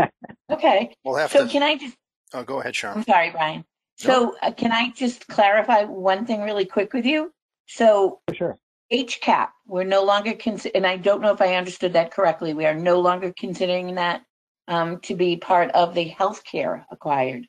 okay. 0.50 0.94
We'll 1.04 1.16
have 1.16 1.30
so 1.30 1.44
to... 1.44 1.50
can 1.50 1.62
I 1.62 1.76
just? 1.76 1.96
Oh, 2.34 2.42
go 2.42 2.60
ahead, 2.60 2.74
Sharme. 2.74 2.96
I'm 2.96 3.04
sorry, 3.04 3.30
Brian. 3.30 3.64
So 3.96 4.36
uh, 4.42 4.52
can 4.52 4.70
I 4.70 4.90
just 4.90 5.26
clarify 5.26 5.82
one 5.82 6.24
thing 6.24 6.42
really 6.42 6.64
quick 6.64 6.92
with 6.92 7.04
you? 7.04 7.32
So 7.66 8.20
For 8.28 8.34
sure. 8.34 8.58
HCAP, 8.92 9.48
we're 9.66 9.84
no 9.84 10.04
longer 10.04 10.34
consider, 10.34 10.76
and 10.76 10.86
I 10.86 10.96
don't 10.96 11.20
know 11.20 11.32
if 11.32 11.42
I 11.42 11.56
understood 11.56 11.92
that 11.94 12.10
correctly. 12.10 12.54
We 12.54 12.64
are 12.64 12.74
no 12.74 13.00
longer 13.00 13.32
considering 13.36 13.96
that 13.96 14.22
um, 14.68 15.00
to 15.00 15.14
be 15.14 15.36
part 15.36 15.70
of 15.72 15.94
the 15.94 16.10
healthcare 16.10 16.84
acquired. 16.90 17.46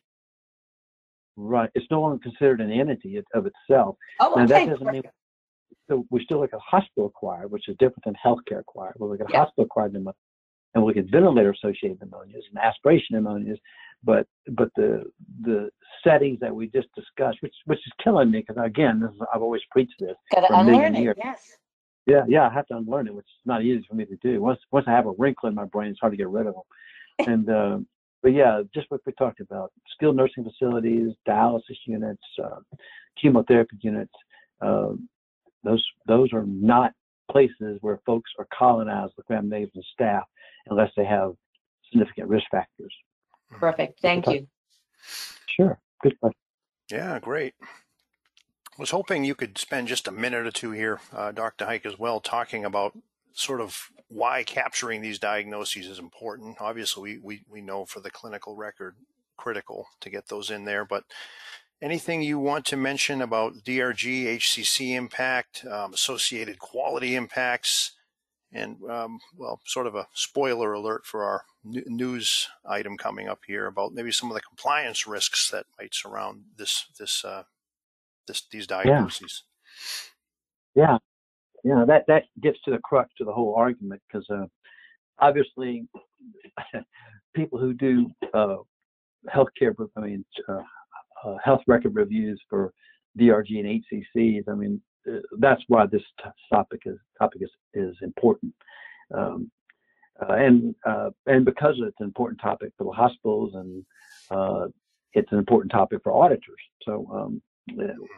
Right. 1.38 1.69
It's 1.75 1.86
no 1.89 2.01
longer 2.01 2.21
considered 2.21 2.62
an 2.62 2.71
entity 2.71 3.21
of 3.33 3.45
itself. 3.45 3.95
Oh, 4.19 4.33
okay. 4.33 4.65
That 4.65 4.71
doesn't 4.71 4.91
mean 4.91 5.03
so 5.89 6.05
we 6.10 6.24
still 6.24 6.39
look 6.39 6.53
at 6.53 6.60
hospital 6.60 7.08
acquired, 7.08 7.51
which 7.51 7.67
is 7.67 7.75
different 7.79 8.03
than 8.05 8.15
healthcare 8.24 8.60
acquired. 8.60 8.93
We 9.00 9.08
look 9.08 9.22
at 9.22 9.27
yeah. 9.31 9.39
hospital 9.39 9.65
acquired 9.65 9.93
pneumonia, 9.93 10.13
and 10.75 10.84
we 10.84 10.93
look 10.93 11.03
at 11.03 11.12
ventilator 11.12 11.51
associated 11.51 12.00
pneumonias 12.00 12.43
and 12.50 12.60
aspiration 12.62 13.15
pneumonias. 13.15 13.58
But 14.03 14.27
but 14.51 14.69
the 14.75 15.03
the 15.41 15.69
settings 16.03 16.39
that 16.39 16.55
we 16.55 16.67
just 16.67 16.88
discussed, 16.96 17.39
which 17.41 17.55
which 17.65 17.79
is 17.79 17.91
killing 18.03 18.31
me 18.31 18.46
because 18.48 18.63
again, 18.63 19.03
is, 19.03 19.19
I've 19.34 19.41
always 19.41 19.62
preached 19.72 19.96
this. 20.00 20.15
Got 20.34 20.48
to 20.48 20.60
unlearn 20.60 20.96
it. 20.96 21.01
Years. 21.01 21.17
Yes. 21.17 21.58
Yeah, 22.05 22.24
yeah, 22.27 22.48
I 22.48 22.53
have 22.53 22.65
to 22.67 22.77
unlearn 22.77 23.08
it, 23.08 23.13
which 23.13 23.25
is 23.25 23.46
not 23.46 23.63
easy 23.63 23.86
for 23.88 23.96
me 23.96 24.05
to 24.05 24.15
do. 24.17 24.41
Once 24.41 24.60
once 24.72 24.86
I 24.88 24.91
have 24.91 25.08
a 25.08 25.12
wrinkle 25.17 25.50
in 25.50 25.55
my 25.55 25.65
brain, 25.65 25.91
it's 25.91 26.00
hard 26.00 26.13
to 26.13 26.17
get 26.17 26.29
rid 26.29 26.48
of 26.48 26.55
them. 26.55 27.27
and 27.27 27.50
uh, 27.50 27.77
but 28.24 28.29
yeah, 28.29 28.62
just 28.74 28.89
what 28.89 29.01
we 29.05 29.13
talked 29.13 29.41
about: 29.41 29.72
skilled 29.93 30.15
nursing 30.15 30.43
facilities, 30.43 31.12
dialysis 31.27 31.77
units, 31.86 32.24
uh, 32.43 32.60
chemotherapy 33.22 33.77
units. 33.81 34.13
Uh, 34.62 34.93
those 35.63 35.86
those 36.08 36.32
are 36.34 36.46
not 36.46 36.92
places 37.30 37.78
where 37.82 38.00
folks 38.06 38.32
are 38.39 38.48
colonized 38.58 39.13
with 39.16 39.25
gram 39.28 39.50
negatives 39.50 39.75
and 39.75 39.86
staph 40.00 40.24
unless 40.68 40.92
they 40.98 41.06
have 41.06 41.34
significant 41.92 42.28
risk 42.28 42.46
factors. 42.51 42.94
Perfect. 43.51 44.00
Thank 44.01 44.28
you. 44.28 44.48
Sure. 45.48 45.80
Good 46.01 46.20
question. 46.20 46.39
Yeah, 46.92 47.20
great. 47.20 47.54
Was 48.78 48.92
hoping 48.92 49.24
you 49.24 49.36
could 49.36 49.58
spend 49.58 49.88
just 49.88 50.08
a 50.08 50.12
minute 50.12 50.46
or 50.46 50.51
two 50.51 50.72
here, 50.72 51.01
uh, 51.13 51.32
Dr. 51.32 51.66
Haik, 51.66 51.86
as 51.86 52.00
well, 52.00 52.20
talking 52.20 52.63
about 52.63 52.98
sort 53.34 53.62
of 53.62 53.89
why 54.08 54.44
capturing 54.44 55.01
these 55.01 55.20
diagnoses 55.20 55.86
is 55.88 56.00
important. 56.00 56.58
Obviously, 56.60 57.01
we, 57.01 57.20
we, 57.20 57.42
we 57.50 57.62
know 57.62 57.86
for 57.86 58.00
the 58.00 58.10
clinical 58.10 58.56
record, 58.56 58.96
critical 59.38 59.88
to 60.00 60.10
get 60.10 60.28
those 60.28 60.50
in 60.50 60.66
there, 60.66 60.86
but 60.86 61.04
anything 61.81 62.21
you 62.21 62.39
want 62.39 62.65
to 62.65 62.77
mention 62.77 63.21
about 63.21 63.63
DRG, 63.63 64.25
HCC 64.38 64.95
impact, 64.95 65.65
um, 65.65 65.93
associated 65.93 66.59
quality 66.59 67.15
impacts, 67.15 67.91
and 68.51 68.77
um, 68.89 69.19
well, 69.38 69.62
sort 69.65 69.88
of 69.88 69.95
a 69.95 70.07
spoiler 70.13 70.74
alert 70.74 71.05
for 71.05 71.24
our 71.24 71.43
news 71.63 72.48
item 72.65 72.98
coming 72.98 73.27
up 73.27 73.41
here 73.45 73.67
about 73.67 73.93
maybe 73.93 74.12
some 74.12 74.29
of 74.29 74.36
the 74.36 74.41
compliance 74.41 75.05
risks 75.05 75.51
that 75.51 75.65
might 75.77 75.93
surround 75.93 76.43
this 76.57 76.86
this 76.98 77.24
uh, 77.24 77.43
this 78.27 78.43
these 78.51 78.65
diagnoses. 78.65 79.43
Yeah, 80.75 80.98
yeah, 81.63 81.86
that 81.88 82.05
that 82.07 82.24
gets 82.41 82.59
to 82.63 82.71
the 82.71 82.79
crux 82.79 83.09
of 83.19 83.27
the 83.27 83.33
whole 83.33 83.53
argument 83.55 84.01
because 84.07 84.27
uh, 84.29 84.45
obviously 85.19 85.88
people 87.36 87.59
who 87.59 87.74
do 87.74 88.09
uh, 88.33 88.57
healthcare, 89.27 89.75
I 89.95 90.00
mean, 90.00 90.25
uh, 90.48 90.62
uh, 91.25 91.35
health 91.43 91.61
record 91.67 91.95
reviews 91.95 92.41
for 92.49 92.73
DRG 93.19 93.59
and 93.59 93.83
HCCs. 93.83 94.43
I 94.47 94.55
mean, 94.55 94.81
uh, 95.07 95.19
that's 95.39 95.61
why 95.67 95.85
this 95.85 96.01
topic 96.51 96.81
is 96.85 96.97
topic 97.17 97.41
is 97.41 97.51
is 97.73 97.95
important. 98.01 98.53
Um, 99.13 99.51
uh, 100.21 100.33
and 100.33 100.75
uh, 100.85 101.09
and 101.27 101.45
because 101.45 101.75
it's 101.79 101.99
an 101.99 102.05
important 102.05 102.41
topic 102.41 102.71
for 102.77 102.83
the 102.83 102.91
hospitals 102.91 103.53
and 103.55 103.85
uh, 104.31 104.67
it's 105.13 105.31
an 105.31 105.38
important 105.38 105.71
topic 105.71 105.99
for 106.03 106.11
auditors. 106.11 106.61
So 106.83 107.07
um, 107.11 107.41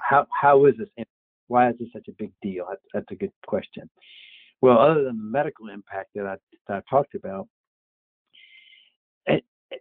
how 0.01 0.27
how 0.39 0.65
is 0.65 0.75
this? 0.77 1.05
Why 1.47 1.69
is 1.69 1.75
this 1.79 1.89
such 1.93 2.07
a 2.07 2.13
big 2.17 2.31
deal? 2.41 2.65
That's, 2.69 2.81
that's 2.93 3.11
a 3.11 3.15
good 3.15 3.31
question. 3.45 3.89
Well, 4.61 4.77
other 4.77 5.03
than 5.03 5.17
the 5.17 5.23
medical 5.23 5.69
impact 5.69 6.09
that 6.15 6.25
I 6.25 6.35
that 6.67 6.77
I 6.77 6.81
talked 6.89 7.15
about, 7.15 7.47
it, 9.25 9.43
eh, 9.71 9.77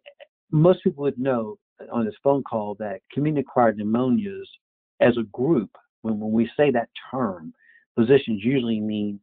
most 0.50 0.82
people 0.82 1.04
would 1.04 1.18
know 1.18 1.58
on 1.92 2.04
this 2.04 2.14
phone 2.22 2.42
call 2.42 2.75
that 2.78 3.00
community-acquired 3.12 3.78
pneumonias, 3.78 4.46
as 5.00 5.16
a 5.16 5.22
group, 5.32 5.70
when 6.02 6.18
when 6.18 6.32
we 6.32 6.50
say 6.56 6.70
that 6.70 6.88
term, 7.10 7.52
physicians 7.96 8.42
usually 8.44 8.80
mean 8.80 9.20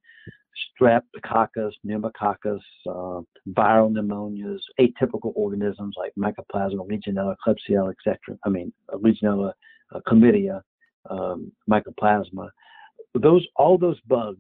streptococcus, 0.82 1.72
pneumococcus, 1.84 2.62
uh, 2.88 3.22
viral 3.50 3.92
pneumonias, 3.92 4.60
atypical 4.80 5.32
organisms 5.36 5.96
like 5.98 6.14
mycoplasma, 6.18 6.88
Legionella, 6.88 7.36
Klebsiella, 7.46 7.92
etc. 7.92 8.38
I 8.44 8.50
mean, 8.50 8.74
uh, 8.92 8.98
Legionella, 8.98 9.54
uh, 9.94 10.00
chlamydia, 10.08 10.62
um, 11.10 11.52
mycoplasma. 11.70 12.50
Those 13.14 13.46
all 13.56 13.78
those 13.78 14.00
bugs 14.02 14.40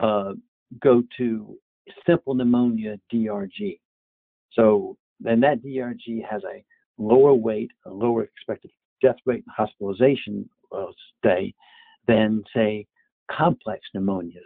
uh, 0.00 0.32
go 0.80 1.02
to 1.18 1.56
simple 2.06 2.34
pneumonia 2.34 2.98
DRG. 3.12 3.78
So 4.52 4.96
then 5.20 5.40
that 5.40 5.62
DRG 5.62 6.24
has 6.28 6.42
a 6.44 6.64
lower 7.00 7.34
weight, 7.34 7.70
a 7.86 7.90
lower 7.90 8.22
expected 8.24 8.70
death 9.02 9.16
rate 9.26 9.44
and 9.46 9.54
hospitalization 9.56 10.48
uh, 10.72 10.86
stay 11.18 11.54
than 12.06 12.42
say 12.54 12.86
complex 13.30 13.80
pneumonias 13.94 14.40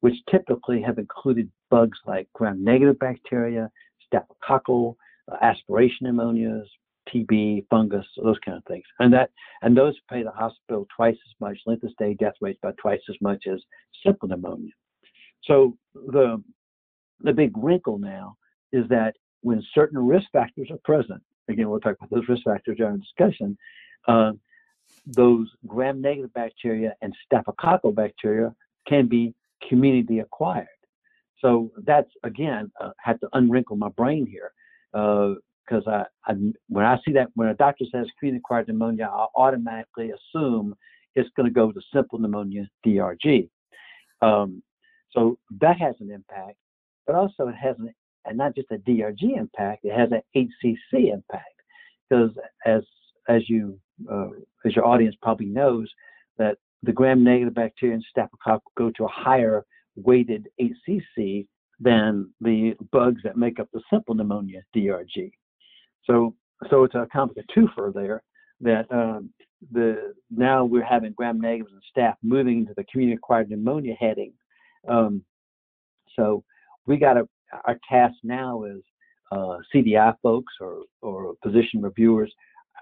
which 0.00 0.14
typically 0.30 0.80
have 0.80 0.98
included 0.98 1.50
bugs 1.70 1.98
like 2.06 2.28
gram-negative 2.34 2.98
bacteria, 2.98 3.70
staphylococcal, 4.12 4.94
uh, 5.30 5.36
aspiration 5.42 6.06
pneumonias, 6.06 6.64
TB, 7.12 7.66
fungus, 7.70 8.06
those 8.22 8.38
kind 8.44 8.58
of 8.58 8.64
things. 8.64 8.84
And 8.98 9.12
that 9.14 9.30
and 9.62 9.76
those 9.76 9.94
pay 10.10 10.22
the 10.22 10.30
hospital 10.30 10.86
twice 10.94 11.16
as 11.16 11.34
much, 11.40 11.58
length 11.66 11.84
of 11.84 11.90
stay, 11.92 12.14
death 12.14 12.34
rates 12.40 12.58
by 12.62 12.72
twice 12.80 13.00
as 13.08 13.16
much 13.20 13.44
as 13.50 13.60
simple 14.04 14.28
pneumonia. 14.28 14.72
So 15.44 15.76
the 15.94 16.42
the 17.20 17.32
big 17.32 17.56
wrinkle 17.56 17.98
now 17.98 18.36
is 18.72 18.86
that 18.90 19.14
when 19.40 19.62
certain 19.74 19.98
risk 19.98 20.26
factors 20.32 20.68
are 20.70 20.78
present, 20.84 21.22
again 21.48 21.68
we'll 21.68 21.80
talk 21.80 21.96
about 21.98 22.10
those 22.10 22.28
risk 22.28 22.44
factors 22.44 22.76
during 22.76 22.98
discussion, 22.98 23.56
uh, 24.06 24.32
those 25.06 25.48
gram-negative 25.66 26.32
bacteria 26.34 26.94
and 27.02 27.14
staphylococcal 27.30 27.94
bacteria 27.94 28.54
can 28.86 29.06
be 29.06 29.34
community 29.68 30.20
acquired. 30.20 30.66
So 31.40 31.70
that's 31.84 32.10
again 32.24 32.70
uh, 32.80 32.90
had 32.98 33.20
to 33.20 33.28
unwrinkle 33.34 33.78
my 33.78 33.88
brain 33.90 34.26
here 34.26 34.52
because 34.92 35.86
uh, 35.86 36.04
I, 36.26 36.32
I, 36.32 36.34
when 36.68 36.84
I 36.84 36.98
see 37.04 37.12
that 37.12 37.28
when 37.34 37.48
a 37.48 37.54
doctor 37.54 37.84
says 37.92 38.06
community 38.18 38.40
acquired 38.40 38.68
pneumonia, 38.68 39.06
I 39.12 39.26
automatically 39.36 40.10
assume 40.10 40.74
it's 41.14 41.28
going 41.36 41.48
to 41.48 41.52
go 41.52 41.72
to 41.72 41.80
simple 41.92 42.18
pneumonia 42.18 42.68
DRG. 42.86 43.48
Um, 44.22 44.62
so 45.12 45.38
that 45.60 45.78
has 45.78 45.94
an 46.00 46.10
impact, 46.10 46.56
but 47.06 47.16
also 47.16 47.48
it 47.48 47.54
has 47.54 47.76
an, 47.78 47.94
and 48.28 48.38
not 48.38 48.54
just 48.54 48.70
a 48.70 48.78
DRG 48.78 49.36
impact, 49.36 49.84
it 49.84 49.92
has 49.92 50.10
an 50.12 50.22
HCC 50.36 51.12
impact 51.12 51.44
because 52.08 52.30
as 52.64 52.82
as 53.28 53.48
you 53.48 53.78
uh, 54.10 54.28
as 54.64 54.74
your 54.74 54.86
audience 54.86 55.16
probably 55.20 55.46
knows 55.46 55.88
that 56.38 56.58
the 56.82 56.92
gram-negative 56.92 57.54
bacteria 57.54 57.94
and 57.94 58.04
staphylococcus 58.08 58.72
go 58.76 58.90
to 58.96 59.04
a 59.04 59.08
higher 59.08 59.64
weighted 59.96 60.48
HCC 60.60 61.46
than 61.80 62.30
the 62.40 62.74
bugs 62.92 63.20
that 63.24 63.36
make 63.36 63.58
up 63.60 63.68
the 63.72 63.80
simple 63.92 64.14
pneumonia 64.14 64.62
DRG. 64.74 65.30
So, 66.04 66.34
so 66.70 66.84
it's 66.84 66.94
a 66.94 67.06
complicated 67.12 67.50
twofer 67.56 67.92
there 67.92 68.22
that 68.60 68.90
um, 68.90 69.30
the 69.72 70.14
now 70.30 70.64
we're 70.64 70.84
having 70.84 71.12
gram 71.12 71.40
negatives 71.40 71.72
and 71.72 71.82
staph 71.96 72.14
moving 72.22 72.58
into 72.58 72.74
the 72.76 72.84
community 72.84 73.16
acquired 73.16 73.50
pneumonia 73.50 73.94
heading. 73.98 74.32
Um, 74.88 75.22
so 76.16 76.44
we 76.86 76.96
got 76.96 77.14
to 77.14 77.28
our 77.64 77.78
task 77.90 78.14
now 78.22 78.64
is 78.64 78.82
uh, 79.32 79.58
CDI 79.74 80.14
folks 80.22 80.52
or 80.60 80.82
or 81.02 81.34
physician 81.42 81.82
reviewers 81.82 82.32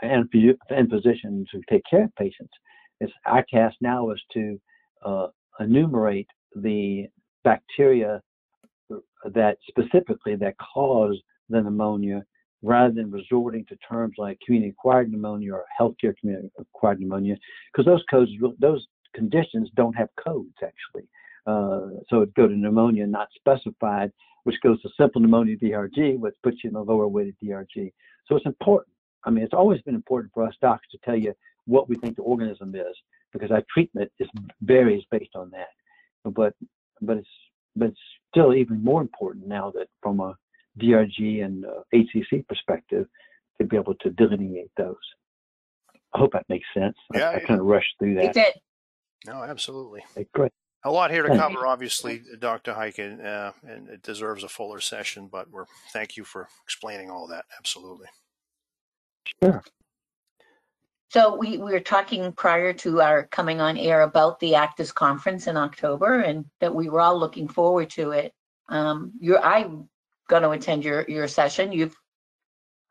and 0.02 0.28
and 0.70 0.90
physicians 0.90 1.48
who 1.52 1.60
take 1.68 1.82
care 1.88 2.04
of 2.04 2.14
patients. 2.16 2.52
It's 3.00 3.12
our 3.26 3.44
task 3.52 3.76
now 3.80 4.10
is 4.10 4.22
to 4.34 4.60
uh, 5.04 5.26
enumerate 5.60 6.28
the 6.54 7.06
bacteria 7.44 8.22
that 9.24 9.58
specifically 9.68 10.36
that 10.36 10.54
cause 10.58 11.20
the 11.48 11.60
pneumonia 11.60 12.24
rather 12.62 12.92
than 12.92 13.10
resorting 13.10 13.64
to 13.66 13.76
terms 13.76 14.14
like 14.18 14.38
community 14.44 14.70
acquired 14.70 15.10
pneumonia 15.10 15.52
or 15.52 15.64
healthcare 15.78 16.16
community 16.18 16.48
acquired 16.58 17.00
pneumonia 17.00 17.36
because 17.72 17.86
those 17.86 18.02
codes 18.10 18.30
those 18.58 18.86
conditions 19.14 19.70
don't 19.76 19.94
have 19.94 20.08
codes 20.22 20.54
actually. 20.62 21.08
Uh, 21.46 22.00
so 22.08 22.22
it 22.22 22.34
go 22.34 22.48
to 22.48 22.56
pneumonia 22.56 23.06
not 23.06 23.28
specified 23.34 24.10
which 24.46 24.60
goes 24.62 24.80
to 24.82 24.88
simple 24.98 25.20
pneumonia 25.20 25.56
DRG 25.56 26.18
which 26.18 26.34
puts 26.42 26.58
you 26.62 26.68
in 26.68 26.74
the 26.74 26.80
lower 26.80 27.08
weighted 27.08 27.36
DRG 27.42 27.92
so 28.26 28.36
it's 28.36 28.46
important 28.46 28.94
I 29.24 29.30
mean 29.30 29.44
it's 29.44 29.54
always 29.54 29.80
been 29.82 29.94
important 29.94 30.32
for 30.32 30.46
us 30.46 30.54
docs 30.60 30.86
to 30.92 30.98
tell 31.04 31.16
you 31.16 31.34
what 31.66 31.88
we 31.88 31.96
think 31.96 32.16
the 32.16 32.22
organism 32.22 32.74
is, 32.74 32.96
because 33.32 33.50
our 33.50 33.62
treatment 33.72 34.10
is 34.18 34.28
varies 34.62 35.04
based 35.10 35.34
on 35.34 35.50
that. 35.50 35.68
But 36.24 36.54
but 37.02 37.18
it's 37.18 37.28
but 37.74 37.88
it's 37.88 38.00
still 38.32 38.54
even 38.54 38.82
more 38.82 39.02
important 39.02 39.46
now 39.46 39.70
that 39.72 39.88
from 40.02 40.20
a 40.20 40.34
DRG 40.80 41.44
and 41.44 41.64
uh, 41.64 41.82
HCC 41.94 42.46
perspective 42.48 43.06
to 43.60 43.66
be 43.66 43.76
able 43.76 43.94
to 43.96 44.10
delineate 44.10 44.70
those. 44.76 44.96
I 46.14 46.18
hope 46.18 46.32
that 46.32 46.46
makes 46.48 46.66
sense. 46.74 46.96
Yeah, 47.14 47.30
I, 47.30 47.36
I 47.36 47.40
kind 47.40 47.60
of 47.60 47.66
rushed 47.66 47.94
through 47.98 48.14
that. 48.16 48.24
It 48.24 48.32
did. 48.32 48.54
No, 49.26 49.42
absolutely. 49.42 50.04
Okay, 50.12 50.26
great. 50.32 50.52
A 50.86 50.90
lot 50.90 51.10
here 51.10 51.24
to 51.24 51.36
cover, 51.36 51.66
obviously, 51.66 52.22
Dr. 52.38 52.72
Hyken, 52.72 53.24
uh, 53.24 53.50
and 53.64 53.88
it 53.88 54.02
deserves 54.02 54.44
a 54.44 54.48
fuller 54.48 54.78
session. 54.78 55.26
But 55.26 55.50
we're 55.50 55.64
thank 55.92 56.16
you 56.16 56.22
for 56.22 56.48
explaining 56.62 57.10
all 57.10 57.26
that. 57.26 57.44
Absolutely. 57.58 58.06
Sure. 59.42 59.64
So 61.08 61.36
we, 61.36 61.58
we 61.58 61.72
were 61.72 61.80
talking 61.80 62.32
prior 62.32 62.72
to 62.74 63.00
our 63.00 63.26
coming 63.26 63.60
on 63.60 63.76
air 63.76 64.02
about 64.02 64.38
the 64.38 64.52
ACDIS 64.52 64.94
conference 64.94 65.48
in 65.48 65.56
October 65.56 66.20
and 66.20 66.44
that 66.60 66.72
we 66.72 66.88
were 66.88 67.00
all 67.00 67.18
looking 67.18 67.48
forward 67.48 67.90
to 67.90 68.12
it. 68.12 68.32
Um, 68.68 69.10
you're, 69.18 69.44
I'm 69.44 69.88
going 70.28 70.44
to 70.44 70.50
attend 70.50 70.84
your, 70.84 71.04
your 71.08 71.26
session. 71.26 71.72
You've 71.72 71.96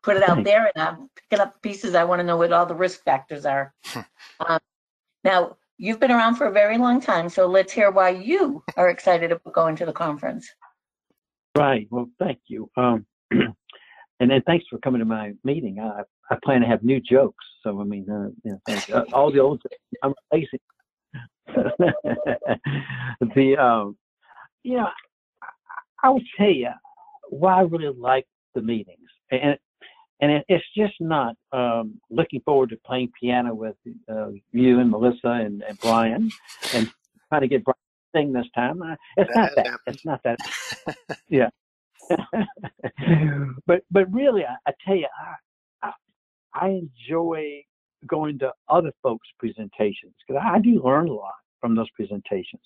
put 0.03 0.17
it 0.17 0.27
out 0.27 0.43
there 0.43 0.69
and 0.75 0.84
I'm 0.84 1.10
picking 1.15 1.41
up 1.41 1.62
pieces. 1.62 1.95
I 1.95 2.03
want 2.03 2.19
to 2.19 2.25
know 2.25 2.36
what 2.36 2.51
all 2.51 2.65
the 2.65 2.75
risk 2.75 3.05
factors 3.05 3.45
are. 3.45 3.73
um, 4.39 4.60
now, 5.23 5.55
you've 5.77 5.99
been 5.99 6.11
around 6.11 6.35
for 6.35 6.47
a 6.47 6.51
very 6.51 6.77
long 6.77 7.01
time, 7.01 7.29
so 7.29 7.47
let's 7.47 7.73
hear 7.73 7.91
why 7.91 8.09
you 8.09 8.63
are 8.77 8.89
excited 8.89 9.31
about 9.31 9.53
going 9.53 9.75
to 9.77 9.85
the 9.85 9.93
conference. 9.93 10.47
Right. 11.57 11.88
Well, 11.89 12.09
thank 12.19 12.39
you. 12.47 12.69
Um, 12.75 13.05
and 13.31 14.31
then 14.31 14.41
thanks 14.45 14.65
for 14.69 14.77
coming 14.79 14.99
to 14.99 15.05
my 15.05 15.31
meeting. 15.43 15.79
I 15.79 16.01
I 16.31 16.38
plan 16.43 16.61
to 16.61 16.67
have 16.67 16.83
new 16.83 16.99
jokes. 16.99 17.45
So 17.63 17.79
I 17.79 17.83
mean, 17.83 18.09
uh, 18.09 18.29
you 18.43 18.59
know, 18.67 18.81
uh, 18.93 19.03
all 19.13 19.31
the 19.31 19.39
old 19.39 19.61
I'm 20.03 20.13
lazy. 20.31 20.59
the 21.47 21.95
um, 23.57 23.97
you 24.63 24.77
know, 24.77 24.88
I, 25.41 26.07
I 26.07 26.09
will 26.09 26.21
tell 26.38 26.49
you 26.49 26.71
why 27.29 27.59
I 27.59 27.61
really 27.61 27.93
like 27.97 28.25
the 28.53 28.61
meetings, 28.61 29.09
and 29.31 29.57
and 30.21 30.32
it, 30.32 30.45
it's 30.47 30.65
just 30.75 30.93
not 30.99 31.36
um, 31.51 31.99
looking 32.10 32.41
forward 32.41 32.69
to 32.69 32.78
playing 32.86 33.12
piano 33.19 33.54
with 33.54 33.75
uh, 34.10 34.30
you 34.51 34.80
and 34.80 34.89
Melissa 34.89 35.28
and, 35.28 35.63
and 35.63 35.80
Brian 35.80 36.32
and 36.73 36.89
trying 37.30 37.41
to 37.41 37.47
get 37.47 37.63
Brian 37.63 37.75
to 37.75 38.19
sing 38.19 38.34
this 38.34 38.47
time. 38.56 38.82
Uh, 38.82 38.95
it's 39.17 39.36
not 39.36 39.51
that. 39.56 39.80
It's 39.88 40.06
not 40.06 40.21
that. 40.23 40.38
yeah. 41.30 41.49
but 43.65 43.82
but 43.91 44.13
really, 44.13 44.45
I, 44.45 44.56
I 44.67 44.73
tell 44.86 44.95
you, 44.95 45.08
I, 45.84 45.88
I, 45.88 45.91
I 46.54 46.67
enjoy 46.69 47.63
going 48.08 48.38
to 48.39 48.51
other 48.69 48.91
folks' 49.01 49.28
presentations 49.39 50.13
because 50.25 50.41
I 50.45 50.60
do 50.60 50.82
learn 50.84 51.10
a 51.10 51.13
lot 51.13 51.34
from 51.60 51.75
those 51.75 51.89
presentations. 51.95 52.62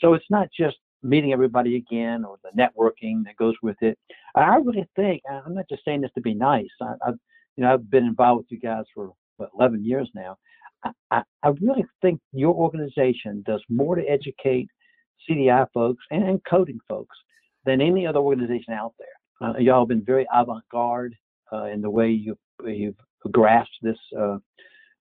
So 0.00 0.14
it's 0.14 0.26
not 0.30 0.48
just 0.56 0.76
meeting 1.06 1.32
everybody 1.32 1.76
again 1.76 2.24
or 2.24 2.36
the 2.42 2.50
networking 2.60 3.24
that 3.24 3.36
goes 3.38 3.54
with 3.62 3.76
it. 3.80 3.98
I 4.34 4.56
really 4.56 4.88
think 4.96 5.22
I'm 5.30 5.54
not 5.54 5.68
just 5.68 5.84
saying 5.84 6.02
this 6.02 6.10
to 6.14 6.20
be 6.20 6.34
nice. 6.34 6.68
I, 6.80 6.94
have 7.04 7.16
you 7.56 7.64
know 7.64 7.72
I've 7.72 7.90
been 7.90 8.04
involved 8.04 8.38
with 8.38 8.50
you 8.50 8.60
guys 8.60 8.84
for 8.94 9.12
what, 9.36 9.50
11 9.58 9.84
years 9.84 10.08
now. 10.14 10.36
I, 11.10 11.22
I 11.42 11.48
really 11.60 11.84
think 12.02 12.20
your 12.32 12.54
organization 12.54 13.42
does 13.46 13.62
more 13.68 13.96
to 13.96 14.02
educate 14.02 14.68
CDI 15.28 15.66
folks 15.72 16.04
and, 16.10 16.22
and 16.22 16.40
coding 16.48 16.78
folks 16.88 17.16
than 17.64 17.80
any 17.80 18.06
other 18.06 18.20
organization 18.20 18.74
out 18.74 18.94
there. 18.98 19.48
Uh, 19.48 19.58
y'all 19.58 19.82
have 19.82 19.88
been 19.88 20.04
very 20.04 20.26
avant-garde 20.32 21.14
uh, 21.52 21.64
in 21.64 21.80
the 21.80 21.90
way 21.90 22.10
you, 22.10 22.36
you've 22.64 22.94
grasped 23.32 23.76
this 23.82 23.98
uh, 24.18 24.38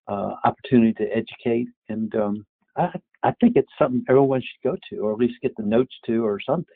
uh, 0.07 0.35
opportunity 0.43 0.93
to 0.93 1.05
educate, 1.15 1.67
and 1.89 2.13
um, 2.15 2.45
I, 2.75 2.89
I 3.25 3.33
think 3.41 3.53
it's 3.55 3.71
something 3.79 4.03
everyone 4.07 4.41
should 4.41 4.69
go 4.69 4.77
to, 4.89 4.99
or 4.99 5.11
at 5.11 5.17
least 5.17 5.41
get 5.41 5.55
the 5.57 5.63
notes 5.63 5.95
to, 6.05 6.23
or 6.23 6.39
something, 6.39 6.75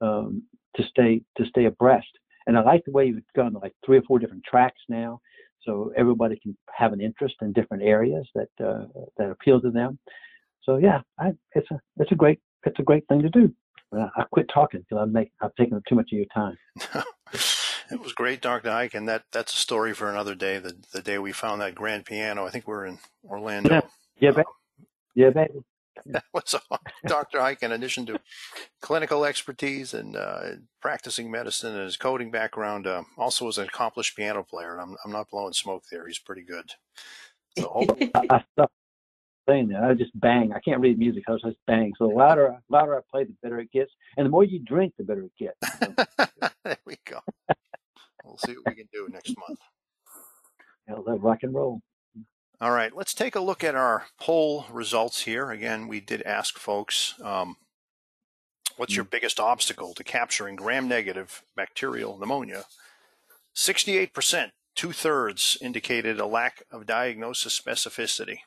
um, 0.00 0.44
to 0.76 0.84
stay 0.84 1.22
to 1.36 1.44
stay 1.46 1.64
abreast. 1.64 2.06
And 2.46 2.56
I 2.56 2.62
like 2.62 2.84
the 2.84 2.92
way 2.92 3.06
you've 3.06 3.22
gone 3.34 3.54
like 3.54 3.74
three 3.84 3.98
or 3.98 4.02
four 4.02 4.18
different 4.18 4.44
tracks 4.44 4.80
now, 4.88 5.20
so 5.62 5.92
everybody 5.96 6.38
can 6.40 6.56
have 6.72 6.92
an 6.92 7.00
interest 7.00 7.34
in 7.42 7.52
different 7.52 7.82
areas 7.82 8.26
that 8.36 8.48
uh, 8.64 8.84
that 9.18 9.30
appeal 9.30 9.60
to 9.60 9.70
them. 9.70 9.98
So 10.62 10.76
yeah, 10.76 11.00
I, 11.18 11.32
it's 11.54 11.70
a 11.72 11.80
it's 11.98 12.12
a 12.12 12.16
great 12.16 12.40
it's 12.64 12.78
a 12.78 12.84
great 12.84 13.06
thing 13.08 13.22
to 13.22 13.28
do. 13.28 13.52
I 13.92 14.24
quit 14.30 14.48
talking 14.54 14.80
because 14.80 15.02
I've 15.02 15.12
make 15.12 15.32
I've 15.40 15.54
taken 15.56 15.76
up 15.76 15.82
too 15.88 15.96
much 15.96 16.10
of 16.12 16.18
your 16.18 16.26
time. 16.32 16.56
it 17.90 18.00
was 18.00 18.12
great, 18.12 18.40
Dr. 18.40 18.70
Haik, 18.70 18.94
and 18.94 19.08
that 19.08 19.24
that's 19.32 19.52
a 19.52 19.56
story 19.56 19.92
for 19.94 20.08
another 20.08 20.36
day. 20.36 20.58
The 20.58 20.76
the 20.92 21.02
day 21.02 21.18
we 21.18 21.32
found 21.32 21.60
that 21.60 21.74
grand 21.74 22.04
piano, 22.04 22.46
I 22.46 22.50
think 22.50 22.68
we're 22.68 22.86
in 22.86 23.00
Orlando. 23.28 23.70
Yeah, 23.70 23.80
yeah, 24.20 24.30
baby. 24.30 24.44
Yeah, 25.16 25.30
baby. 25.30 25.64
That 26.06 26.24
was 26.32 26.54
Dr. 27.06 27.40
Haik, 27.40 27.62
in 27.62 27.72
addition 27.72 28.06
to 28.06 28.20
clinical 28.80 29.24
expertise 29.24 29.92
and 29.92 30.16
uh, 30.16 30.42
practicing 30.80 31.30
medicine 31.30 31.74
and 31.74 31.84
his 31.84 31.96
coding 31.96 32.30
background, 32.30 32.86
uh, 32.86 33.02
also 33.18 33.44
was 33.44 33.58
an 33.58 33.66
accomplished 33.66 34.16
piano 34.16 34.42
player. 34.42 34.72
And 34.72 34.80
I'm, 34.80 34.96
I'm 35.04 35.12
not 35.12 35.30
blowing 35.30 35.52
smoke 35.52 35.84
there. 35.90 36.06
He's 36.06 36.18
pretty 36.18 36.42
good. 36.42 36.70
So, 37.58 37.84
I, 38.14 38.42
I, 38.56 38.66
saying 39.48 39.68
that. 39.68 39.82
I 39.82 39.94
just 39.94 40.18
bang. 40.18 40.52
I 40.54 40.60
can't 40.60 40.80
read 40.80 40.98
music. 40.98 41.24
I 41.28 41.32
just 41.44 41.56
bang. 41.66 41.92
So 41.98 42.08
the 42.08 42.14
louder, 42.14 42.56
louder 42.68 42.96
I 42.96 43.00
play, 43.10 43.24
the 43.24 43.34
better 43.42 43.58
it 43.60 43.72
gets. 43.72 43.92
And 44.16 44.26
the 44.26 44.30
more 44.30 44.44
you 44.44 44.60
drink, 44.60 44.94
the 44.96 45.04
better 45.04 45.24
it 45.24 45.32
gets. 45.38 46.02
there 46.64 46.78
we 46.86 46.96
go. 47.04 47.20
We'll 48.24 48.38
see 48.38 48.52
what 48.52 48.66
we 48.68 48.74
can 48.74 48.88
do 48.92 49.08
next 49.10 49.34
month. 49.36 49.58
Yeah, 50.88 50.96
let 51.04 51.20
rock 51.20 51.40
and 51.42 51.54
roll. 51.54 51.80
All 52.62 52.72
right, 52.72 52.94
let's 52.94 53.14
take 53.14 53.36
a 53.36 53.40
look 53.40 53.64
at 53.64 53.74
our 53.74 54.04
poll 54.20 54.66
results 54.70 55.22
here. 55.22 55.50
Again, 55.50 55.88
we 55.88 55.98
did 55.98 56.20
ask 56.24 56.58
folks, 56.58 57.14
um, 57.24 57.56
what's 58.76 58.94
your 58.94 59.06
mm. 59.06 59.10
biggest 59.10 59.40
obstacle 59.40 59.94
to 59.94 60.04
capturing 60.04 60.56
gram-negative 60.56 61.42
bacterial 61.56 62.18
pneumonia? 62.18 62.64
68%, 63.56 64.50
two 64.74 64.92
thirds, 64.92 65.56
indicated 65.62 66.20
a 66.20 66.26
lack 66.26 66.62
of 66.70 66.84
diagnosis 66.84 67.58
specificity. 67.58 68.40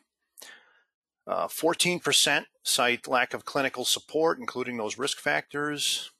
Uh, 1.26 1.47
14% 1.47 2.45
cite 2.62 3.08
lack 3.08 3.34
of 3.34 3.45
clinical 3.45 3.84
support, 3.84 4.38
including 4.38 4.78
those 4.78 4.99
risk 4.99 5.17
factors. 5.17 6.12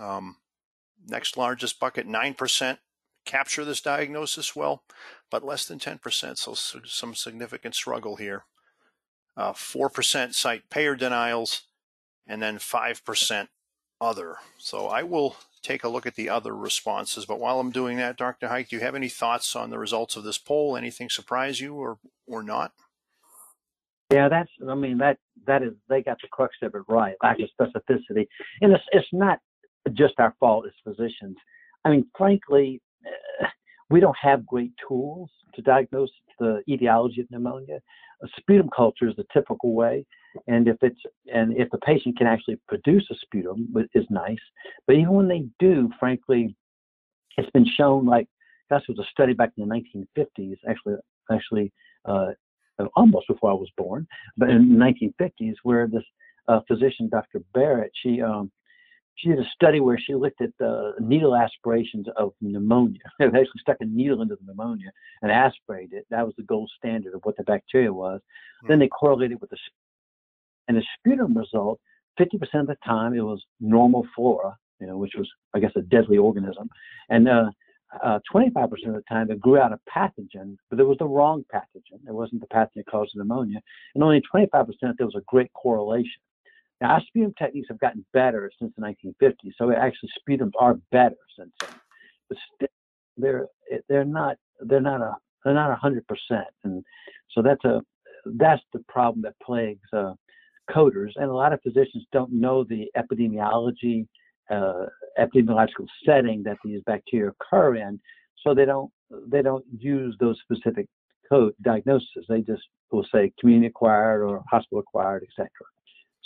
Um, 0.00 0.36
next 1.08 1.36
largest 1.36 1.80
bucket, 1.80 2.06
9% 2.06 2.78
capture 3.24 3.64
this 3.64 3.80
diagnosis 3.80 4.56
well, 4.56 4.82
but 5.30 5.44
less 5.44 5.66
than 5.66 5.78
10%, 5.78 6.38
so 6.38 6.80
some 6.86 7.14
significant 7.14 7.74
struggle 7.74 8.16
here. 8.16 8.44
Uh, 9.36 9.52
4% 9.52 10.34
cite 10.34 10.68
payer 10.70 10.96
denials, 10.96 11.62
and 12.26 12.42
then 12.42 12.58
5% 12.58 13.48
other. 14.00 14.36
So 14.58 14.88
I 14.88 15.02
will 15.02 15.36
take 15.62 15.84
a 15.84 15.88
look 15.88 16.06
at 16.06 16.14
the 16.14 16.28
other 16.28 16.54
responses, 16.54 17.26
but 17.26 17.38
while 17.38 17.60
I'm 17.60 17.70
doing 17.70 17.96
that, 17.98 18.16
Dr. 18.16 18.48
Haik, 18.48 18.68
do 18.68 18.76
you 18.76 18.82
have 18.82 18.94
any 18.94 19.08
thoughts 19.08 19.54
on 19.54 19.70
the 19.70 19.78
results 19.78 20.16
of 20.16 20.24
this 20.24 20.38
poll? 20.38 20.76
Anything 20.76 21.10
surprise 21.10 21.60
you 21.60 21.74
or, 21.74 21.98
or 22.26 22.42
not? 22.42 22.72
Yeah, 24.12 24.28
that's. 24.28 24.50
I 24.68 24.74
mean, 24.74 24.98
that 24.98 25.18
that 25.46 25.62
is. 25.62 25.72
They 25.88 26.02
got 26.02 26.18
the 26.20 26.26
crux 26.28 26.56
of 26.62 26.74
it 26.74 26.82
right. 26.88 27.14
Lack 27.22 27.38
of 27.38 27.48
specificity, 27.58 28.26
and 28.60 28.72
it's 28.72 28.82
it's 28.90 29.06
not 29.12 29.38
just 29.92 30.14
our 30.18 30.34
fault 30.40 30.66
as 30.66 30.72
physicians. 30.82 31.36
I 31.84 31.90
mean, 31.90 32.06
frankly, 32.18 32.82
uh, 32.89 32.89
we 33.90 34.00
don't 34.00 34.16
have 34.20 34.46
great 34.46 34.72
tools 34.86 35.30
to 35.54 35.62
diagnose 35.62 36.10
the 36.38 36.62
etiology 36.68 37.20
of 37.20 37.30
pneumonia. 37.30 37.80
A 38.22 38.28
sputum 38.38 38.68
culture 38.74 39.08
is 39.08 39.16
the 39.16 39.26
typical 39.32 39.74
way, 39.74 40.04
and 40.46 40.68
if 40.68 40.76
it's 40.82 41.00
and 41.32 41.56
if 41.56 41.68
the 41.70 41.78
patient 41.78 42.18
can 42.18 42.26
actually 42.26 42.58
produce 42.68 43.06
a 43.10 43.14
sputum, 43.14 43.74
is 43.94 44.06
nice. 44.10 44.38
But 44.86 44.96
even 44.96 45.12
when 45.12 45.28
they 45.28 45.44
do, 45.58 45.90
frankly, 45.98 46.54
it's 47.36 47.50
been 47.50 47.66
shown 47.76 48.04
like 48.06 48.28
that 48.68 48.82
was 48.88 48.98
a 48.98 49.10
study 49.10 49.32
back 49.32 49.50
in 49.56 49.66
the 49.66 49.74
1950s, 49.74 50.56
actually 50.68 50.94
actually 51.32 51.72
uh, 52.04 52.30
almost 52.96 53.26
before 53.28 53.50
I 53.50 53.54
was 53.54 53.70
born, 53.76 54.06
but 54.36 54.50
in 54.50 54.78
the 54.78 54.84
1950s, 55.20 55.54
where 55.62 55.86
this 55.86 56.04
uh, 56.48 56.60
physician, 56.66 57.08
Dr. 57.08 57.40
Barrett, 57.54 57.92
she 58.02 58.22
um, 58.22 58.50
she 59.16 59.28
did 59.28 59.38
a 59.38 59.50
study 59.54 59.80
where 59.80 59.98
she 59.98 60.14
looked 60.14 60.40
at 60.40 60.50
the 60.58 60.92
needle 60.98 61.36
aspirations 61.36 62.06
of 62.16 62.32
pneumonia. 62.40 63.00
they 63.18 63.26
actually 63.26 63.60
stuck 63.60 63.76
a 63.80 63.84
needle 63.84 64.22
into 64.22 64.36
the 64.36 64.46
pneumonia 64.46 64.90
and 65.22 65.30
aspirated 65.30 65.92
it. 65.92 66.06
That 66.10 66.24
was 66.24 66.34
the 66.36 66.44
gold 66.44 66.70
standard 66.76 67.14
of 67.14 67.20
what 67.24 67.36
the 67.36 67.42
bacteria 67.42 67.92
was. 67.92 68.20
Mm-hmm. 68.20 68.68
Then 68.68 68.78
they 68.78 68.88
correlated 68.88 69.40
with 69.40 69.50
the 69.50 69.58
and 70.68 70.76
the 70.76 70.84
sputum 70.98 71.36
result. 71.36 71.80
50% 72.18 72.34
of 72.54 72.66
the 72.66 72.76
time, 72.84 73.14
it 73.14 73.22
was 73.22 73.42
normal 73.60 74.06
flora, 74.14 74.56
you 74.78 74.86
know, 74.86 74.96
which 74.98 75.12
was, 75.16 75.28
I 75.54 75.58
guess, 75.58 75.72
a 75.76 75.82
deadly 75.82 76.18
organism, 76.18 76.68
and 77.08 77.28
uh, 77.28 77.50
uh, 78.04 78.18
25% 78.32 78.56
of 78.86 78.94
the 78.94 79.02
time 79.08 79.30
it 79.30 79.40
grew 79.40 79.58
out 79.58 79.72
a 79.72 79.80
pathogen, 79.90 80.56
but 80.68 80.78
it 80.78 80.86
was 80.86 80.98
the 80.98 81.06
wrong 81.06 81.44
pathogen. 81.52 81.98
It 82.06 82.14
wasn't 82.14 82.40
the 82.40 82.46
pathogen 82.46 82.76
that 82.76 82.86
caused 82.86 83.12
pneumonia. 83.16 83.60
And 83.94 84.04
only 84.04 84.22
25% 84.32 84.66
there 84.80 85.06
was 85.06 85.16
a 85.16 85.22
great 85.26 85.52
correlation. 85.54 86.22
Now, 86.80 86.94
our 86.94 87.02
sputum 87.06 87.34
techniques 87.38 87.68
have 87.68 87.78
gotten 87.78 88.04
better 88.12 88.50
since 88.58 88.72
the 88.76 88.82
1950s, 88.82 89.52
so 89.58 89.70
actually 89.72 90.10
sputums 90.28 90.52
are 90.58 90.76
better 90.90 91.16
since 91.38 91.52
then. 91.60 91.70
But 92.28 92.38
still, 92.54 92.68
they're 93.16 93.46
they're 93.88 94.04
not 94.04 94.36
they're 94.60 94.80
not 94.80 95.00
a 95.02 95.14
they're 95.44 95.54
not 95.54 95.78
100%, 95.80 96.02
and 96.64 96.84
so 97.32 97.42
that's 97.42 97.64
a 97.64 97.80
that's 98.38 98.62
the 98.72 98.80
problem 98.88 99.22
that 99.22 99.34
plagues 99.42 99.88
uh, 99.92 100.12
coders. 100.70 101.12
And 101.16 101.26
a 101.30 101.34
lot 101.34 101.52
of 101.52 101.60
physicians 101.62 102.04
don't 102.12 102.32
know 102.32 102.64
the 102.64 102.86
epidemiology 102.96 104.06
uh, 104.50 104.86
epidemiological 105.18 105.86
setting 106.04 106.42
that 106.44 106.56
these 106.64 106.80
bacteria 106.86 107.30
occur 107.30 107.76
in, 107.76 108.00
so 108.42 108.54
they 108.54 108.64
don't 108.64 108.90
they 109.28 109.42
don't 109.42 109.64
use 109.78 110.16
those 110.18 110.38
specific 110.42 110.86
code 111.30 111.54
diagnoses. 111.62 112.26
They 112.28 112.40
just 112.40 112.62
will 112.90 113.06
say 113.12 113.32
community 113.38 113.68
acquired 113.68 114.22
or 114.22 114.42
hospital 114.50 114.80
acquired, 114.80 115.22
etc. 115.22 115.48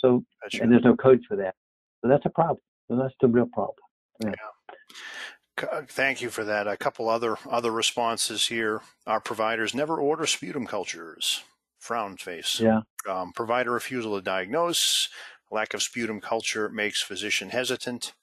So 0.05 0.23
and 0.61 0.71
there's 0.71 0.83
no 0.83 0.95
code 0.95 1.21
for 1.27 1.35
that. 1.37 1.55
So 2.01 2.09
that's 2.09 2.25
a 2.25 2.29
problem. 2.29 2.59
So 2.87 2.97
that's 2.97 3.15
the 3.21 3.27
real 3.27 3.47
problem. 3.51 3.75
Yeah. 4.23 4.29
yeah. 4.29 5.81
Thank 5.87 6.21
you 6.21 6.29
for 6.29 6.43
that. 6.43 6.67
A 6.67 6.77
couple 6.77 7.09
other 7.09 7.37
other 7.49 7.71
responses 7.71 8.47
here. 8.47 8.81
Our 9.07 9.19
providers 9.19 9.73
never 9.73 9.99
order 9.99 10.25
sputum 10.25 10.67
cultures. 10.67 11.43
Frown 11.79 12.17
face. 12.17 12.59
Yeah. 12.59 12.81
Um, 13.09 13.31
provider 13.33 13.71
refusal 13.71 14.15
to 14.15 14.21
diagnose. 14.21 15.09
Lack 15.51 15.73
of 15.73 15.81
sputum 15.81 16.19
culture 16.19 16.69
makes 16.69 17.01
physician 17.01 17.49
hesitant. 17.49 18.13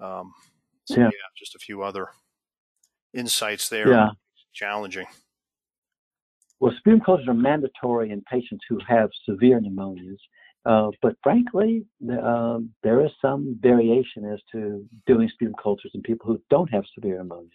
Um, 0.00 0.32
yeah. 0.88 1.04
yeah. 1.04 1.10
just 1.38 1.54
a 1.54 1.58
few 1.58 1.82
other 1.82 2.08
insights 3.14 3.68
there. 3.68 3.90
Yeah. 3.90 4.08
Challenging. 4.52 5.06
Well, 6.60 6.72
sputum 6.78 7.00
cultures 7.00 7.28
are 7.28 7.34
mandatory 7.34 8.10
in 8.10 8.22
patients 8.22 8.64
who 8.68 8.78
have 8.88 9.10
severe 9.28 9.60
pneumonias, 9.60 10.18
uh, 10.64 10.90
but 11.02 11.16
frankly, 11.22 11.84
uh, 12.12 12.58
there 12.82 13.04
is 13.04 13.10
some 13.22 13.58
variation 13.60 14.24
as 14.24 14.40
to 14.52 14.84
doing 15.06 15.28
sputum 15.28 15.54
cultures 15.62 15.92
in 15.94 16.02
people 16.02 16.26
who 16.26 16.40
don't 16.50 16.70
have 16.70 16.84
severe 16.94 17.22
pneumonias. 17.22 17.50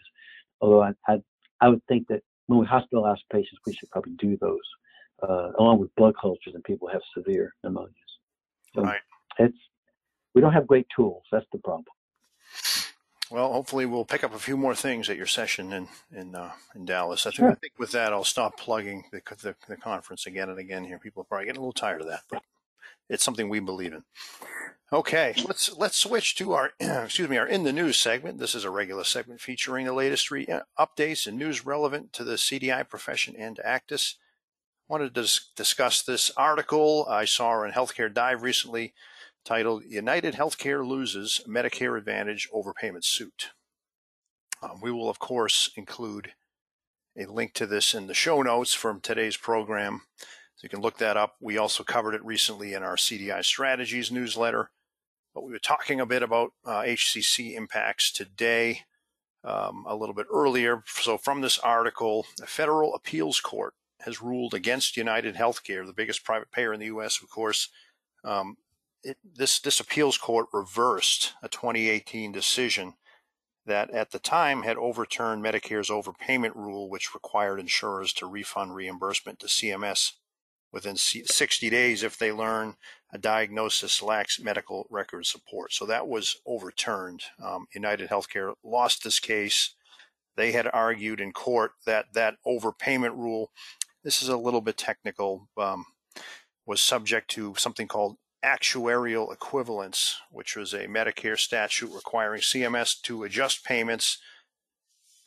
Although 0.62 0.84
I, 0.84 0.92
I, 1.08 1.22
I 1.62 1.70
would 1.70 1.86
think 1.88 2.08
that 2.08 2.22
when 2.48 2.60
we 2.60 2.66
hospitalize 2.66 3.18
patients, 3.32 3.60
we 3.66 3.74
should 3.74 3.90
probably 3.92 4.14
do 4.14 4.38
those 4.38 4.60
uh, 5.22 5.52
along 5.60 5.80
with 5.80 5.94
blood 5.96 6.16
cultures 6.20 6.54
in 6.56 6.62
people 6.64 6.88
who 6.88 6.94
have 6.94 7.02
severe 7.16 7.54
pneumonias. 7.64 7.90
So 8.76 8.82
right. 8.84 9.02
It's 9.40 9.58
we 10.34 10.42
don't 10.42 10.54
have 10.54 10.68
great 10.68 10.88
tools. 10.96 11.24
That's 11.32 11.46
the 11.52 11.60
problem. 11.60 11.86
Well, 13.30 13.52
hopefully 13.52 13.86
we'll 13.86 14.06
pick 14.06 14.24
up 14.24 14.36
a 14.36 14.40
few 14.40 14.58
more 14.58 14.76
things 14.76 15.10
at 15.10 15.18
your 15.18 15.26
session 15.26 15.74
in 15.74 15.88
in 16.16 16.36
uh, 16.36 16.52
in 16.76 16.86
Dallas. 16.86 17.26
I 17.26 17.30
think, 17.30 17.36
sure. 17.36 17.52
I 17.52 17.56
think 17.56 17.74
with 17.78 17.92
that 17.92 18.14
I'll 18.14 18.24
stop 18.24 18.58
plugging 18.58 19.06
the, 19.12 19.22
the, 19.42 19.56
the 19.68 19.78
conference 19.78 20.26
again 20.26 20.50
and 20.50 20.60
again 20.60 20.84
here. 20.84 21.00
People 21.00 21.22
are 21.22 21.26
probably 21.26 21.46
getting 21.46 21.60
a 21.60 21.62
little 21.62 21.74
tired 21.74 22.02
of 22.02 22.08
that, 22.08 22.22
but 22.30 22.44
it's 23.10 23.24
something 23.24 23.50
we 23.50 23.60
believe 23.60 23.94
in. 23.94 24.04
Okay, 24.92 25.34
let's 25.48 25.76
let's 25.76 25.98
switch 25.98 26.36
to 26.36 26.54
our 26.54 26.74
excuse 26.80 27.28
me 27.30 27.38
our 27.38 27.48
in 27.48 27.64
the 27.64 27.74
news 27.74 27.98
segment. 27.98 28.38
This 28.38 28.54
is 28.54 28.64
a 28.64 28.70
regular 28.70 29.04
segment 29.04 29.42
featuring 29.42 29.86
the 29.86 29.94
latest 29.94 30.28
three 30.28 30.46
uh, 30.46 30.62
updates 30.78 31.26
and 31.26 31.38
news 31.38 31.66
relevant 31.66 32.14
to 32.14 32.24
the 32.24 32.36
CDI 32.36 32.88
profession 32.88 33.36
and 33.38 33.60
ACDIS 33.66 34.16
wanted 34.88 35.16
to 35.16 35.40
discuss 35.56 36.02
this 36.02 36.32
article 36.38 37.08
I 37.10 37.26
saw 37.26 37.64
in 37.64 37.72
Healthcare 37.72 38.14
Dive 38.14 38.44
recently 38.44 38.94
titled 39.44 39.84
United 39.86 40.36
Healthcare 40.36 40.86
Loses 40.86 41.42
Medicare 41.48 41.98
Advantage 41.98 42.50
Overpayment 42.54 43.04
Suit. 43.04 43.50
Um, 44.62 44.80
we 44.82 44.92
will, 44.92 45.10
of 45.10 45.20
course, 45.20 45.72
include 45.76 46.34
a 47.18 47.26
link 47.26 47.54
to 47.54 47.66
this 47.66 47.94
in 47.94 48.08
the 48.08 48.14
show 48.14 48.42
notes 48.42 48.74
from 48.74 49.00
today's 49.00 49.38
program. 49.38 50.04
So 50.64 50.68
you 50.68 50.70
can 50.70 50.82
look 50.82 50.98
that 51.00 51.18
up. 51.18 51.36
We 51.42 51.58
also 51.58 51.84
covered 51.84 52.16
it 52.16 52.24
recently 52.24 52.74
in 52.74 52.84
our 52.84 52.96
CDI 52.96 53.44
Strategies 53.44 54.14
newsletter. 54.14 54.72
But 55.36 55.44
we 55.44 55.52
were 55.52 55.60
talking 55.60 56.00
a 56.00 56.06
bit 56.06 56.24
about 56.24 56.54
uh, 56.66 56.84
HCC 56.84 57.58
impacts 57.58 58.14
today, 58.14 58.84
um, 59.44 59.84
a 59.86 59.94
little 59.94 60.16
bit 60.16 60.28
earlier. 60.34 60.82
So, 60.88 61.18
from 61.18 61.42
this 61.42 61.60
article, 61.60 62.26
the 62.38 62.48
Federal 62.48 62.96
Appeals 62.96 63.42
Court 63.42 63.74
has 64.06 64.22
ruled 64.22 64.54
against 64.54 64.96
United 64.96 65.36
Healthcare, 65.36 65.86
the 65.86 65.92
biggest 65.92 66.24
private 66.24 66.50
payer 66.50 66.72
in 66.72 66.80
the 66.80 66.86
U.S., 66.86 67.22
of 67.22 67.30
course. 67.30 67.68
Um, 68.24 68.56
it, 69.04 69.18
this, 69.22 69.60
this 69.60 69.82
appeals 69.82 70.18
court 70.18 70.46
reversed 70.54 71.34
a 71.44 71.50
2018 71.50 72.32
decision 72.32 72.94
that 73.66 73.90
at 73.90 74.12
the 74.12 74.20
time 74.20 74.64
had 74.64 74.78
overturned 74.78 75.44
Medicare's 75.44 75.90
overpayment 75.90 76.56
rule, 76.56 76.90
which 76.90 77.14
required 77.14 77.60
insurers 77.60 78.14
to 78.14 78.26
refund 78.26 78.76
reimbursement 78.76 79.40
to 79.40 79.48
CMS 79.48 80.14
within 80.74 80.98
60 80.98 81.70
days 81.70 82.04
if 82.04 82.18
they 82.18 82.32
learn 82.32 82.76
a 83.14 83.18
diagnosis 83.20 84.02
lacks 84.02 84.40
medical 84.40 84.88
record 84.90 85.26
support. 85.26 85.72
So 85.72 85.86
that 85.86 86.08
was 86.08 86.36
overturned. 86.48 87.22
Um, 87.42 87.68
United 87.74 88.10
Healthcare 88.10 88.56
lost 88.64 89.04
this 89.04 89.20
case. 89.20 89.76
They 90.36 90.52
had 90.52 90.68
argued 90.74 91.22
in 91.22 91.32
court 91.32 91.74
that 91.86 92.08
that 92.16 92.38
overpayment 92.46 93.16
rule, 93.16 93.52
this 94.04 94.24
is 94.24 94.30
a 94.30 94.38
little 94.38 94.62
bit 94.62 94.76
technical, 94.76 95.48
um, 95.58 95.86
was 96.66 96.82
subject 96.82 97.30
to 97.32 97.54
something 97.56 97.88
called 97.88 98.18
actuarial 98.44 99.32
equivalence, 99.32 100.20
which 100.32 100.56
was 100.56 100.74
a 100.74 100.88
Medicare 100.88 101.38
statute 101.38 101.92
requiring 101.94 102.42
CMS 102.42 103.00
to 103.04 103.24
adjust 103.24 103.64
payments 103.64 104.18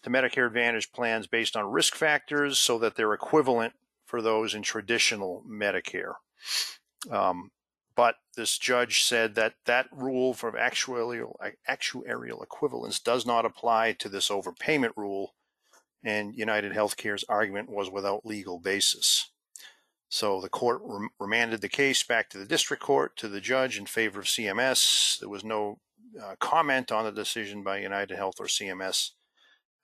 to 0.02 0.10
Medicare 0.10 0.46
Advantage 0.46 0.92
plans 0.92 1.28
based 1.28 1.56
on 1.56 1.70
risk 1.70 1.94
factors 1.94 2.58
so 2.58 2.78
that 2.78 2.96
they're 2.96 3.14
equivalent 3.14 3.74
for 4.06 4.22
those 4.22 4.54
in 4.54 4.62
traditional 4.62 5.44
Medicare. 5.48 6.14
Um, 7.10 7.50
but 7.94 8.16
this 8.36 8.58
judge 8.58 9.04
said 9.04 9.34
that 9.34 9.54
that 9.64 9.86
rule 9.90 10.34
for 10.34 10.52
actuarial, 10.52 11.34
actuarial 11.68 12.42
equivalence 12.42 13.00
does 13.00 13.24
not 13.24 13.46
apply 13.46 13.92
to 13.92 14.08
this 14.08 14.28
overpayment 14.28 14.92
rule, 14.96 15.34
and 16.04 16.34
United 16.34 16.72
Healthcare's 16.72 17.24
argument 17.28 17.70
was 17.70 17.90
without 17.90 18.26
legal 18.26 18.60
basis. 18.60 19.30
So 20.08 20.40
the 20.40 20.48
court 20.48 20.82
rem- 20.84 21.10
remanded 21.18 21.62
the 21.62 21.68
case 21.68 22.02
back 22.02 22.28
to 22.30 22.38
the 22.38 22.44
district 22.44 22.82
court 22.82 23.16
to 23.16 23.28
the 23.28 23.40
judge 23.40 23.78
in 23.78 23.86
favor 23.86 24.20
of 24.20 24.26
CMS. 24.26 25.18
There 25.18 25.28
was 25.28 25.42
no 25.42 25.78
uh, 26.22 26.36
comment 26.38 26.92
on 26.92 27.04
the 27.04 27.12
decision 27.12 27.62
by 27.62 27.78
United 27.78 28.16
Health 28.16 28.36
or 28.38 28.46
CMS. 28.46 29.10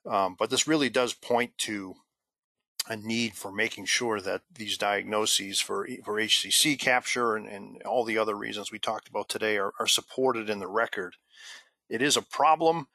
Um, 0.09 0.37
but 0.39 0.51
this 0.51 0.69
really 0.69 0.91
does 0.91 1.15
point 1.15 1.57
to 1.59 1.95
a 2.89 2.97
need 2.97 3.35
for 3.35 3.53
making 3.53 3.85
sure 3.85 4.21
that 4.21 4.43
these 4.53 4.77
diagnoses 4.77 5.61
for, 5.61 5.89
for 6.05 6.15
HCC 6.15 6.79
capture 6.79 7.37
and, 7.37 7.47
and 7.47 7.83
all 7.83 8.05
the 8.05 8.19
other 8.19 8.35
reasons 8.35 8.73
we 8.73 8.79
talked 8.79 9.09
about 9.09 9.29
today 9.29 9.57
are, 9.57 9.73
are 9.79 9.87
supported 9.87 10.51
in 10.51 10.59
the 10.59 10.67
record. 10.67 11.17
It 11.89 12.03
is 12.03 12.17
a 12.17 12.23
problem. 12.23 12.89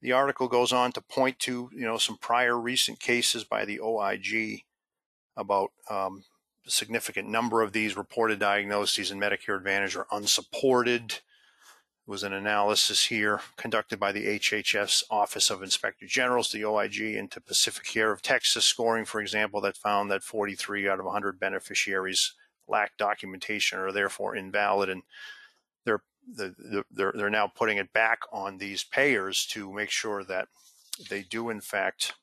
The 0.00 0.12
article 0.12 0.48
goes 0.48 0.72
on 0.72 0.90
to 0.92 1.00
point 1.00 1.38
to 1.40 1.70
you 1.72 1.84
know 1.84 1.98
some 1.98 2.16
prior 2.16 2.58
recent 2.58 2.98
cases 2.98 3.44
by 3.44 3.64
the 3.64 3.80
OIG 3.80 4.62
about 5.36 5.70
um, 5.88 6.24
significant 6.66 7.28
number 7.28 7.62
of 7.62 7.72
these 7.72 7.96
reported 7.96 8.38
diagnoses 8.38 9.10
in 9.10 9.20
Medicare 9.20 9.56
Advantage 9.56 9.96
are 9.96 10.06
unsupported. 10.10 11.20
Was 12.04 12.24
an 12.24 12.32
analysis 12.32 13.06
here 13.06 13.40
conducted 13.56 14.00
by 14.00 14.10
the 14.10 14.26
HHS 14.38 15.04
Office 15.08 15.50
of 15.50 15.62
Inspector 15.62 16.04
Generals, 16.06 16.50
the 16.50 16.64
OIG, 16.64 17.00
into 17.00 17.40
PacifiCare 17.40 18.12
of 18.12 18.22
Texas 18.22 18.64
scoring, 18.64 19.04
for 19.04 19.20
example, 19.20 19.60
that 19.60 19.76
found 19.76 20.10
that 20.10 20.24
43 20.24 20.88
out 20.88 20.98
of 20.98 21.04
100 21.04 21.38
beneficiaries 21.38 22.34
lack 22.66 22.96
documentation 22.96 23.78
or 23.78 23.92
therefore 23.92 24.34
invalid. 24.34 24.88
And 24.88 25.02
they're, 25.84 26.02
they're, 26.26 27.12
they're 27.14 27.30
now 27.30 27.46
putting 27.46 27.78
it 27.78 27.92
back 27.92 28.20
on 28.32 28.58
these 28.58 28.82
payers 28.82 29.46
to 29.46 29.72
make 29.72 29.90
sure 29.90 30.24
that 30.24 30.48
they 31.08 31.22
do, 31.22 31.50
in 31.50 31.60
fact, 31.60 32.14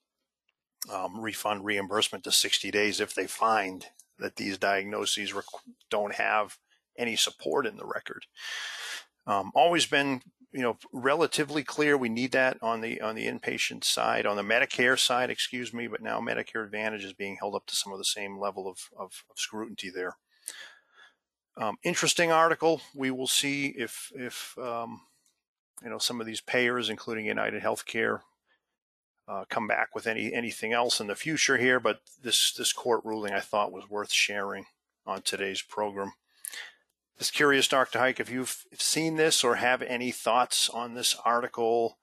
um, 0.92 1.20
refund 1.20 1.64
reimbursement 1.66 2.24
to 2.26 2.32
60 2.32 2.72
days 2.72 3.00
if 3.00 3.14
they 3.14 3.28
find 3.28 3.86
that 4.18 4.36
these 4.36 4.58
diagnoses 4.58 5.34
don't 5.90 6.16
have 6.16 6.58
any 6.98 7.16
support 7.16 7.66
in 7.66 7.78
the 7.78 7.86
record. 7.86 8.26
Um, 9.30 9.52
always 9.54 9.86
been, 9.86 10.24
you 10.52 10.64
know, 10.64 10.78
relatively 10.92 11.64
clear. 11.64 11.96
We 11.96 12.10
need 12.10 12.32
that 12.32 12.58
on 12.64 12.82
the 12.82 13.00
on 13.00 13.14
the 13.14 13.28
inpatient 13.28 13.84
side, 13.84 14.26
on 14.26 14.36
the 14.36 14.42
Medicare 14.42 14.98
side, 14.98 15.30
excuse 15.30 15.72
me. 15.72 15.86
But 15.86 16.02
now 16.02 16.20
Medicare 16.20 16.66
Advantage 16.66 17.06
is 17.06 17.14
being 17.14 17.38
held 17.40 17.54
up 17.54 17.68
to 17.68 17.76
some 17.76 17.94
of 17.94 18.00
the 18.00 18.06
same 18.06 18.40
level 18.40 18.68
of, 18.68 18.90
of, 18.98 19.24
of 19.30 19.38
scrutiny 19.38 19.92
there. 19.94 20.18
Um, 21.56 21.78
interesting 21.84 22.32
article. 22.32 22.82
We 22.96 23.12
will 23.12 23.28
see 23.28 23.68
if 23.68 24.12
if 24.16 24.58
um, 24.58 25.02
you 25.84 25.92
know 25.92 26.00
some 26.00 26.20
of 26.20 26.26
these 26.26 26.42
payers, 26.42 26.90
including 26.90 27.26
United 27.26 27.62
Healthcare, 27.62 28.22
uh, 29.28 29.46
come 29.48 29.68
back 29.68 29.94
with 29.94 30.08
any 30.08 30.34
anything 30.34 30.74
else 30.74 31.00
in 31.00 31.06
the 31.06 31.16
future 31.16 31.58
here. 31.58 31.80
But 31.80 32.02
this 32.20 32.52
this 32.54 32.74
court 32.74 33.02
ruling 33.04 33.34
I 33.34 33.42
thought 33.42 33.72
was 33.72 33.88
worth 33.92 34.12
sharing 34.12 34.66
on 35.06 35.22
today's 35.22 35.62
program. 35.62 36.14
Just 37.20 37.34
curious, 37.34 37.68
Dr. 37.68 38.00
Haik, 38.00 38.22
if 38.22 38.30
you've 38.30 38.66
seen 38.78 39.18
this 39.18 39.44
or 39.44 39.56
have 39.56 39.82
any 39.82 40.10
thoughts 40.10 40.70
on 40.70 40.94
this 40.94 41.18
article, 41.26 41.98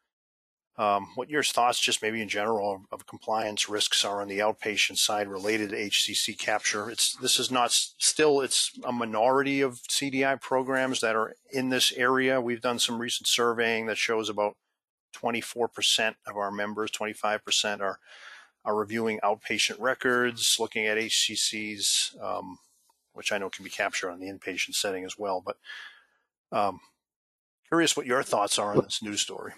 um, 0.77 1.09
what 1.15 1.31
your 1.31 1.43
thoughts, 1.43 1.81
just 1.81 2.03
maybe 2.03 2.21
in 2.21 2.29
general, 2.29 2.83
of 2.93 3.07
compliance 3.07 3.67
risks 3.67 4.05
are 4.05 4.21
on 4.21 4.29
the 4.29 4.41
outpatient 4.41 4.99
side 4.99 5.27
related 5.27 5.71
to 5.71 5.77
HCC 5.77 6.39
capture? 6.39 6.91
It's 6.91 7.17
this 7.17 7.39
is 7.39 7.51
not 7.51 7.73
still 7.73 8.43
it's 8.43 8.79
a 8.85 8.93
minority 8.93 9.63
of 9.63 9.81
CDI 9.89 10.39
programs 10.39 11.01
that 11.01 11.17
are 11.17 11.35
in 11.51 11.71
this 11.71 11.93
area. 11.93 12.39
We've 12.39 12.61
done 12.61 12.79
some 12.79 12.99
recent 12.99 13.27
surveying 13.27 13.87
that 13.87 13.97
shows 13.97 14.29
about 14.29 14.55
24% 15.15 16.17
of 16.27 16.37
our 16.37 16.51
members, 16.51 16.91
25% 16.91 17.81
are 17.81 17.99
are 18.67 18.75
reviewing 18.75 19.19
outpatient 19.25 19.81
records, 19.81 20.59
looking 20.61 20.85
at 20.87 20.99
HCCs, 20.99 22.21
um, 22.23 22.59
which 23.17 23.33
I 23.33 23.39
know 23.39 23.51
can 23.51 23.65
be 23.65 23.71
captured 23.71 24.11
on 24.11 24.21
the 24.21 24.29
inpatient 24.29 24.75
setting 24.75 25.05
as 25.05 25.19
well. 25.19 25.43
But 25.45 25.57
um, 26.57 26.81
curious 27.69 27.97
what 27.97 28.07
your 28.07 28.23
thoughts 28.23 28.59
are 28.59 28.73
on 28.77 28.83
this 28.85 29.03
news 29.03 29.21
story. 29.21 29.53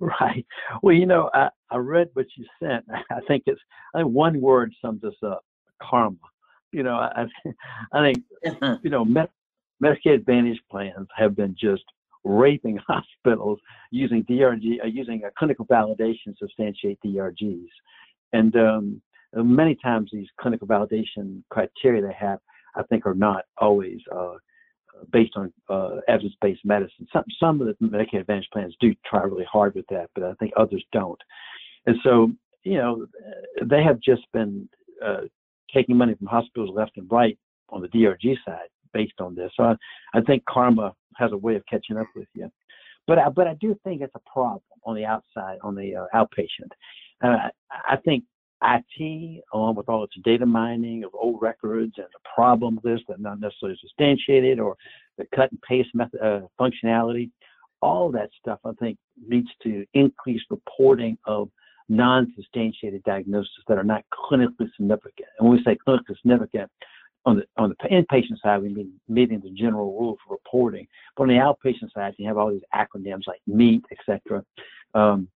Right. 0.00 0.44
Well, 0.82 0.94
you 0.94 1.06
know, 1.06 1.30
I, 1.32 1.48
I 1.70 1.76
read 1.76 2.10
what 2.14 2.26
you 2.36 2.44
sent. 2.62 2.84
I 3.10 3.20
think 3.28 3.44
it's 3.46 3.60
I 3.94 4.00
think 4.00 4.12
one 4.12 4.40
word 4.40 4.74
sums 4.82 5.04
us 5.04 5.14
up: 5.24 5.44
karma. 5.82 6.16
You 6.72 6.82
know, 6.82 6.96
I 6.96 7.26
I 7.92 8.12
think 8.12 8.24
you 8.82 8.90
know 8.90 9.04
Med- 9.04 9.30
Medicare 9.82 10.14
Advantage 10.14 10.60
plans 10.70 11.08
have 11.16 11.36
been 11.36 11.56
just 11.58 11.84
raping 12.24 12.78
hospitals 12.88 13.60
using 13.90 14.24
DRG, 14.24 14.82
uh, 14.82 14.86
using 14.86 15.22
a 15.24 15.30
clinical 15.38 15.66
validation 15.66 16.26
to 16.26 16.34
substantiate 16.40 16.98
DRGs. 17.04 17.68
And 18.32 18.56
um, 18.56 19.02
many 19.34 19.74
times 19.76 20.10
these 20.12 20.28
clinical 20.40 20.66
validation 20.66 21.42
criteria 21.50 22.02
they 22.02 22.14
have, 22.18 22.38
I 22.76 22.82
think, 22.84 23.06
are 23.06 23.14
not 23.14 23.44
always 23.58 24.00
uh, 24.14 24.34
based 25.10 25.32
on 25.36 25.52
uh, 25.68 25.96
evidence-based 26.08 26.64
medicine. 26.64 27.06
Some 27.12 27.24
some 27.40 27.60
of 27.60 27.66
the 27.66 27.74
Medicare 27.84 28.20
Advantage 28.20 28.48
plans 28.52 28.76
do 28.80 28.94
try 29.06 29.22
really 29.22 29.46
hard 29.50 29.74
with 29.74 29.86
that, 29.90 30.10
but 30.14 30.24
I 30.24 30.34
think 30.34 30.52
others 30.56 30.84
don't. 30.92 31.20
And 31.86 31.96
so, 32.02 32.30
you 32.62 32.78
know, 32.78 33.06
they 33.64 33.82
have 33.82 34.00
just 34.00 34.22
been 34.32 34.68
uh, 35.04 35.22
taking 35.74 35.96
money 35.96 36.14
from 36.14 36.26
hospitals 36.26 36.70
left 36.74 36.92
and 36.96 37.10
right 37.10 37.38
on 37.70 37.82
the 37.82 37.88
DRG 37.88 38.36
side 38.44 38.68
based 38.92 39.20
on 39.20 39.34
this. 39.34 39.50
So 39.56 39.64
I, 39.64 39.74
I 40.14 40.20
think 40.20 40.44
karma 40.44 40.94
has 41.16 41.32
a 41.32 41.36
way 41.36 41.56
of 41.56 41.64
catching 41.68 41.96
up 41.96 42.06
with 42.14 42.28
you. 42.34 42.50
But 43.06 43.18
I, 43.18 43.28
but 43.30 43.46
I 43.48 43.54
do 43.54 43.76
think 43.82 44.00
it's 44.00 44.14
a 44.14 44.30
problem 44.30 44.62
on 44.84 44.94
the 44.94 45.04
outside, 45.04 45.58
on 45.62 45.74
the 45.74 45.96
uh, 45.96 46.06
outpatient. 46.14 46.70
I 47.22 47.96
think 48.04 48.24
IT, 48.62 49.42
along 49.52 49.74
with 49.76 49.88
all 49.88 50.04
its 50.04 50.14
data 50.24 50.46
mining 50.46 51.04
of 51.04 51.10
old 51.14 51.40
records 51.42 51.94
and 51.96 52.06
the 52.12 52.28
problem 52.34 52.78
list 52.84 53.04
that 53.08 53.20
not 53.20 53.40
necessarily 53.40 53.78
substantiated 53.80 54.60
or 54.60 54.76
the 55.18 55.26
cut 55.34 55.50
and 55.50 55.60
paste 55.62 55.90
method, 55.94 56.20
uh, 56.20 56.40
functionality, 56.60 57.30
all 57.80 58.10
that 58.12 58.30
stuff 58.40 58.60
I 58.64 58.72
think 58.78 58.98
needs 59.28 59.48
to 59.64 59.84
increase 59.94 60.40
reporting 60.50 61.18
of 61.26 61.50
non-substantiated 61.88 63.02
diagnoses 63.04 63.50
that 63.68 63.76
are 63.76 63.84
not 63.84 64.04
clinically 64.12 64.68
significant. 64.76 65.28
And 65.38 65.48
when 65.48 65.58
we 65.58 65.64
say 65.64 65.76
clinically 65.86 66.16
significant, 66.16 66.70
on 67.24 67.36
the 67.36 67.44
on 67.56 67.70
the 67.70 67.88
inpatient 67.88 68.40
side, 68.42 68.62
we 68.62 68.68
mean 68.68 68.92
meeting 69.08 69.40
the 69.40 69.50
general 69.50 69.96
rule 69.98 70.16
for 70.26 70.34
reporting. 70.34 70.86
But 71.16 71.24
on 71.24 71.28
the 71.28 71.34
outpatient 71.34 71.92
side, 71.94 72.14
you 72.18 72.26
have 72.26 72.36
all 72.36 72.50
these 72.50 72.62
acronyms 72.74 73.26
like 73.26 73.40
MEAT, 73.46 73.84
etc. 73.92 74.44
Um, 74.94 75.28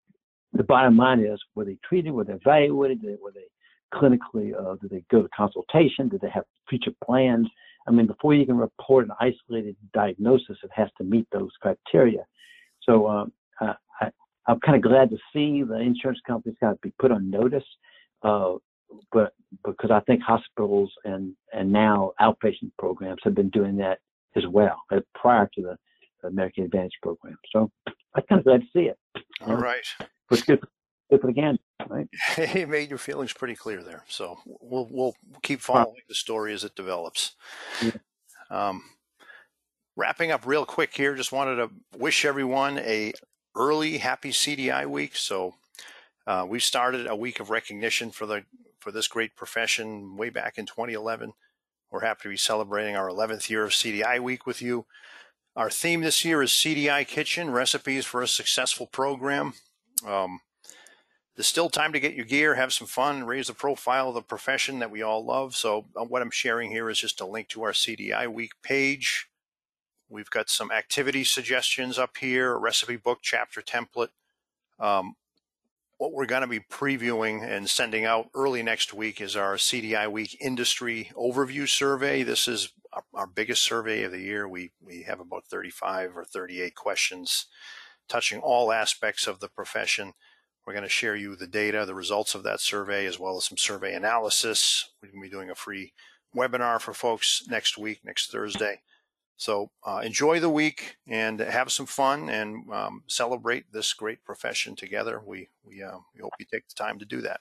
the 0.56 0.64
bottom 0.64 0.96
line 0.96 1.20
is, 1.20 1.40
were 1.54 1.64
they 1.64 1.78
treated? 1.88 2.12
Were 2.12 2.24
they 2.24 2.34
evaluated? 2.34 3.02
Were 3.22 3.32
they 3.32 3.46
clinically? 3.94 4.52
Uh, 4.58 4.76
did 4.76 4.90
they 4.90 5.04
go 5.10 5.22
to 5.22 5.28
consultation? 5.36 6.08
Did 6.08 6.20
they 6.20 6.30
have 6.30 6.44
future 6.68 6.92
plans? 7.04 7.48
I 7.88 7.92
mean, 7.92 8.06
before 8.06 8.34
you 8.34 8.46
can 8.46 8.58
report 8.58 9.06
an 9.06 9.12
isolated 9.20 9.76
diagnosis, 9.94 10.58
it 10.62 10.70
has 10.74 10.88
to 10.98 11.04
meet 11.04 11.26
those 11.32 11.50
criteria. 11.60 12.24
So 12.82 13.08
um, 13.08 13.32
I, 13.60 13.74
I'm 14.46 14.60
kind 14.60 14.76
of 14.76 14.82
glad 14.82 15.10
to 15.10 15.16
see 15.32 15.62
the 15.62 15.78
insurance 15.78 16.20
companies 16.26 16.56
got 16.60 16.72
to 16.72 16.78
be 16.82 16.92
put 16.98 17.10
on 17.10 17.30
notice, 17.30 17.64
uh, 18.22 18.54
but 19.12 19.32
because 19.64 19.90
I 19.90 20.00
think 20.00 20.22
hospitals 20.22 20.92
and 21.04 21.34
and 21.52 21.72
now 21.72 22.12
outpatient 22.20 22.70
programs 22.78 23.20
have 23.24 23.34
been 23.34 23.50
doing 23.50 23.76
that 23.78 23.98
as 24.36 24.44
well 24.46 24.80
uh, 24.92 25.00
prior 25.14 25.50
to 25.54 25.62
the 25.62 25.76
American 26.26 26.64
Advantage 26.64 26.98
program. 27.02 27.36
So 27.52 27.70
I'm 27.86 28.22
kind 28.28 28.38
of 28.38 28.44
glad 28.44 28.60
to 28.62 28.66
see 28.72 28.88
it. 28.88 28.98
All 29.46 29.56
right. 29.56 29.84
It's 30.30 30.42
good, 30.42 30.60
good 31.10 31.20
for 31.20 31.26
the 31.28 31.32
gander, 31.32 31.60
right? 31.88 32.08
It 32.38 32.68
made 32.68 32.90
your 32.90 32.98
feelings 32.98 33.32
pretty 33.32 33.54
clear 33.54 33.82
there. 33.82 34.04
So 34.08 34.38
we'll 34.46 34.88
we'll 34.90 35.14
keep 35.42 35.60
following 35.60 36.02
the 36.08 36.14
story 36.14 36.52
as 36.52 36.64
it 36.64 36.74
develops. 36.74 37.36
Yeah. 37.82 37.90
Um, 38.50 38.82
wrapping 39.96 40.30
up 40.30 40.46
real 40.46 40.64
quick 40.64 40.94
here, 40.94 41.14
just 41.14 41.32
wanted 41.32 41.56
to 41.56 41.70
wish 41.98 42.24
everyone 42.24 42.78
a 42.78 43.12
early 43.54 43.98
happy 43.98 44.30
CDI 44.30 44.86
week. 44.86 45.16
So 45.16 45.54
uh, 46.26 46.46
we 46.48 46.58
started 46.60 47.06
a 47.06 47.16
week 47.16 47.40
of 47.40 47.50
recognition 47.50 48.10
for 48.10 48.26
the 48.26 48.44
for 48.78 48.92
this 48.92 49.08
great 49.08 49.34
profession 49.34 50.16
way 50.16 50.30
back 50.30 50.58
in 50.58 50.66
2011. 50.66 51.32
We're 51.90 52.00
happy 52.00 52.22
to 52.24 52.28
be 52.28 52.36
celebrating 52.36 52.96
our 52.96 53.08
11th 53.08 53.48
year 53.48 53.64
of 53.64 53.70
CDI 53.70 54.20
week 54.20 54.46
with 54.46 54.60
you. 54.60 54.86
Our 55.56 55.70
theme 55.70 56.02
this 56.02 56.22
year 56.22 56.42
is 56.42 56.50
CDI 56.50 57.08
Kitchen 57.08 57.48
Recipes 57.48 58.04
for 58.04 58.20
a 58.20 58.28
Successful 58.28 58.86
Program. 58.86 59.54
Um, 60.06 60.40
there's 61.34 61.46
still 61.46 61.70
time 61.70 61.94
to 61.94 62.00
get 62.00 62.12
your 62.12 62.26
gear, 62.26 62.56
have 62.56 62.74
some 62.74 62.86
fun, 62.86 63.24
raise 63.24 63.46
the 63.46 63.54
profile 63.54 64.10
of 64.10 64.14
the 64.14 64.20
profession 64.20 64.80
that 64.80 64.90
we 64.90 65.00
all 65.00 65.24
love. 65.24 65.56
So, 65.56 65.86
uh, 65.96 66.04
what 66.04 66.20
I'm 66.20 66.30
sharing 66.30 66.70
here 66.72 66.90
is 66.90 67.00
just 67.00 67.22
a 67.22 67.26
link 67.26 67.48
to 67.48 67.62
our 67.62 67.72
CDI 67.72 68.30
week 68.30 68.52
page. 68.62 69.28
We've 70.10 70.28
got 70.28 70.50
some 70.50 70.70
activity 70.70 71.24
suggestions 71.24 71.98
up 71.98 72.18
here, 72.18 72.52
a 72.52 72.58
recipe 72.58 72.96
book, 72.96 73.20
chapter 73.22 73.62
template. 73.62 74.10
Um, 74.78 75.14
what 75.98 76.12
we're 76.12 76.26
going 76.26 76.42
to 76.42 76.46
be 76.46 76.60
previewing 76.60 77.42
and 77.42 77.68
sending 77.68 78.04
out 78.04 78.28
early 78.34 78.62
next 78.62 78.92
week 78.92 79.20
is 79.20 79.34
our 79.34 79.54
CDI 79.54 80.10
Week 80.10 80.36
Industry 80.40 81.10
Overview 81.14 81.68
Survey. 81.68 82.22
This 82.22 82.46
is 82.46 82.72
our, 83.14 83.26
biggest 83.26 83.62
survey 83.62 84.02
of 84.02 84.12
the 84.12 84.20
year. 84.20 84.48
We 84.48 84.72
we 84.80 85.02
have 85.02 85.20
about 85.20 85.46
35 85.46 86.16
or 86.16 86.24
38 86.24 86.74
questions 86.74 87.46
touching 88.08 88.40
all 88.40 88.72
aspects 88.72 89.26
of 89.26 89.40
the 89.40 89.48
profession. 89.48 90.12
We're 90.66 90.74
going 90.74 90.84
to 90.84 90.88
share 90.88 91.16
you 91.16 91.36
the 91.36 91.46
data, 91.46 91.84
the 91.86 91.94
results 91.94 92.34
of 92.34 92.42
that 92.44 92.60
survey, 92.60 93.06
as 93.06 93.18
well 93.18 93.36
as 93.36 93.46
some 93.46 93.58
survey 93.58 93.94
analysis. 93.94 94.90
We're 95.00 95.10
going 95.10 95.22
to 95.22 95.28
be 95.28 95.34
doing 95.34 95.50
a 95.50 95.54
free 95.54 95.92
webinar 96.34 96.80
for 96.80 96.92
folks 96.92 97.44
next 97.48 97.78
week, 97.78 98.00
next 98.04 98.30
Thursday. 98.30 98.80
So 99.36 99.70
uh, 99.84 100.00
enjoy 100.04 100.40
the 100.40 100.50
week 100.50 100.96
and 101.06 101.40
have 101.40 101.70
some 101.70 101.86
fun 101.86 102.30
and 102.30 102.70
um, 102.72 103.02
celebrate 103.06 103.70
this 103.72 103.92
great 103.92 104.24
profession 104.24 104.74
together. 104.74 105.22
We 105.24 105.48
we 105.62 105.82
uh, 105.82 105.98
we 106.14 106.20
hope 106.22 106.32
you 106.38 106.46
take 106.50 106.68
the 106.68 106.74
time 106.74 106.98
to 106.98 107.04
do 107.04 107.20
that. 107.22 107.40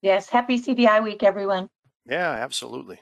Yes, 0.00 0.28
happy 0.28 0.58
CDI 0.58 1.02
week, 1.02 1.22
everyone. 1.22 1.68
Yeah, 2.08 2.30
absolutely. 2.30 3.00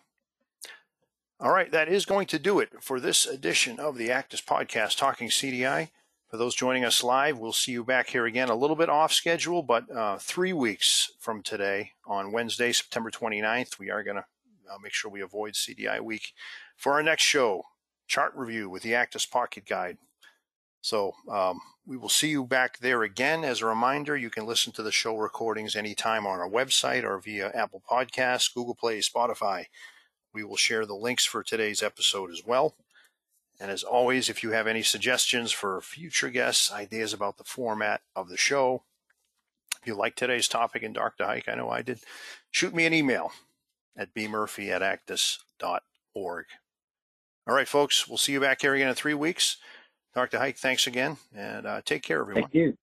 All 1.41 1.53
right, 1.53 1.71
that 1.73 1.89
is 1.89 2.07
going 2.07 2.27
to 2.29 2.39
do 2.39 2.61
it 2.61 2.83
for 2.83 3.01
this 3.01 3.27
edition 3.27 3.79
of 3.79 3.99
the 3.99 4.09
ACDIS 4.09 4.43
Podcast, 4.45 4.97
Talking 4.97 5.29
CDI. 5.29 5.91
For 6.29 6.37
those 6.39 6.55
joining 6.55 6.85
us 6.85 7.05
live, 7.05 7.39
we'll 7.39 7.53
see 7.53 7.73
you 7.73 7.85
back 7.85 8.09
here 8.09 8.25
again 8.25 8.49
a 8.49 8.55
little 8.55 8.77
bit 8.77 8.89
off 8.89 9.13
schedule, 9.13 9.63
but 9.63 9.91
uh, 9.95 10.17
three 10.19 10.53
weeks 10.53 11.11
from 11.21 11.43
today 11.43 11.93
on 12.07 12.33
Wednesday, 12.33 12.73
September 12.73 13.11
29th, 13.11 13.79
we 13.79 13.91
are 13.91 14.03
going 14.03 14.17
to 14.17 14.25
uh, 14.73 14.79
make 14.83 14.93
sure 14.93 15.11
we 15.11 15.21
avoid 15.21 15.53
CDI 15.55 16.01
week 16.01 16.33
for 16.77 16.93
our 16.93 17.03
next 17.03 17.23
show, 17.23 17.65
chart 18.07 18.33
review 18.35 18.69
with 18.69 18.83
the 18.83 18.93
ACDIS 18.93 19.31
Pocket 19.31 19.67
Guide. 19.67 19.99
So 20.81 21.15
um, 21.31 21.61
we 21.87 21.97
will 21.97 22.09
see 22.09 22.29
you 22.29 22.45
back 22.45 22.79
there 22.79 23.03
again. 23.03 23.45
As 23.45 23.63
a 23.63 23.67
reminder, 23.67 24.17
you 24.17 24.31
can 24.31 24.47
listen 24.47 24.73
to 24.75 24.83
the 24.83 24.93
show 24.93 25.17
recordings 25.17 25.77
anytime 25.77 26.27
on 26.27 26.41
our 26.41 26.49
website 26.49 27.05
or 27.05 27.19
via 27.19 27.51
Apple 27.55 27.83
Podcasts, 27.91 28.53
Google 28.53 28.75
Play, 28.75 28.99
Spotify. 28.99 29.67
We 30.33 30.45
will 30.45 30.57
share 30.57 30.85
the 30.85 30.95
links 30.95 31.25
for 31.25 31.43
today's 31.43 31.83
episode 31.83 32.31
as 32.31 32.43
well. 32.45 32.75
And 33.61 33.71
as 33.71 33.83
always, 33.83 34.29
if 34.29 34.43
you 34.43 34.51
have 34.51 34.67
any 34.67 34.83
suggestions 34.83 35.53
for 35.53 35.81
future 35.81 36.29
guests, 36.29 36.73
ideas 36.73 37.13
about 37.13 37.39
the 37.39 37.45
format 37.45 38.03
of 38.17 38.29
the 38.29 38.37
show, 38.37 38.83
if 39.81 39.87
you 39.87 39.95
like 39.95 40.17
today's 40.17 40.49
topic 40.49 40.83
in 40.83 40.93
Dr. 40.93 41.27
Haik, 41.27 41.49
I 41.49 41.55
know 41.55 41.71
I 41.71 41.83
did, 41.83 42.01
shoot 42.51 42.75
me 42.75 42.85
an 42.85 42.95
email 42.95 43.33
at 43.97 44.15
bmurphy 44.15 44.71
at 44.71 44.83
acdis.org. 44.83 46.47
All 47.47 47.55
right, 47.55 47.69
folks, 47.69 48.09
we'll 48.09 48.19
see 48.19 48.33
you 48.33 48.41
back 48.41 48.63
here 48.63 48.75
again 48.75 48.89
in 48.89 48.95
three 48.95 49.15
weeks. 49.15 49.59
Dr. 50.15 50.39
Haik, 50.39 50.57
thanks 50.57 50.87
again, 50.87 51.19
and 51.35 51.67
uh, 51.67 51.83
take 51.85 52.03
care, 52.03 52.21
everyone. 52.21 52.45
Thank 52.45 52.55
you. 52.55 52.77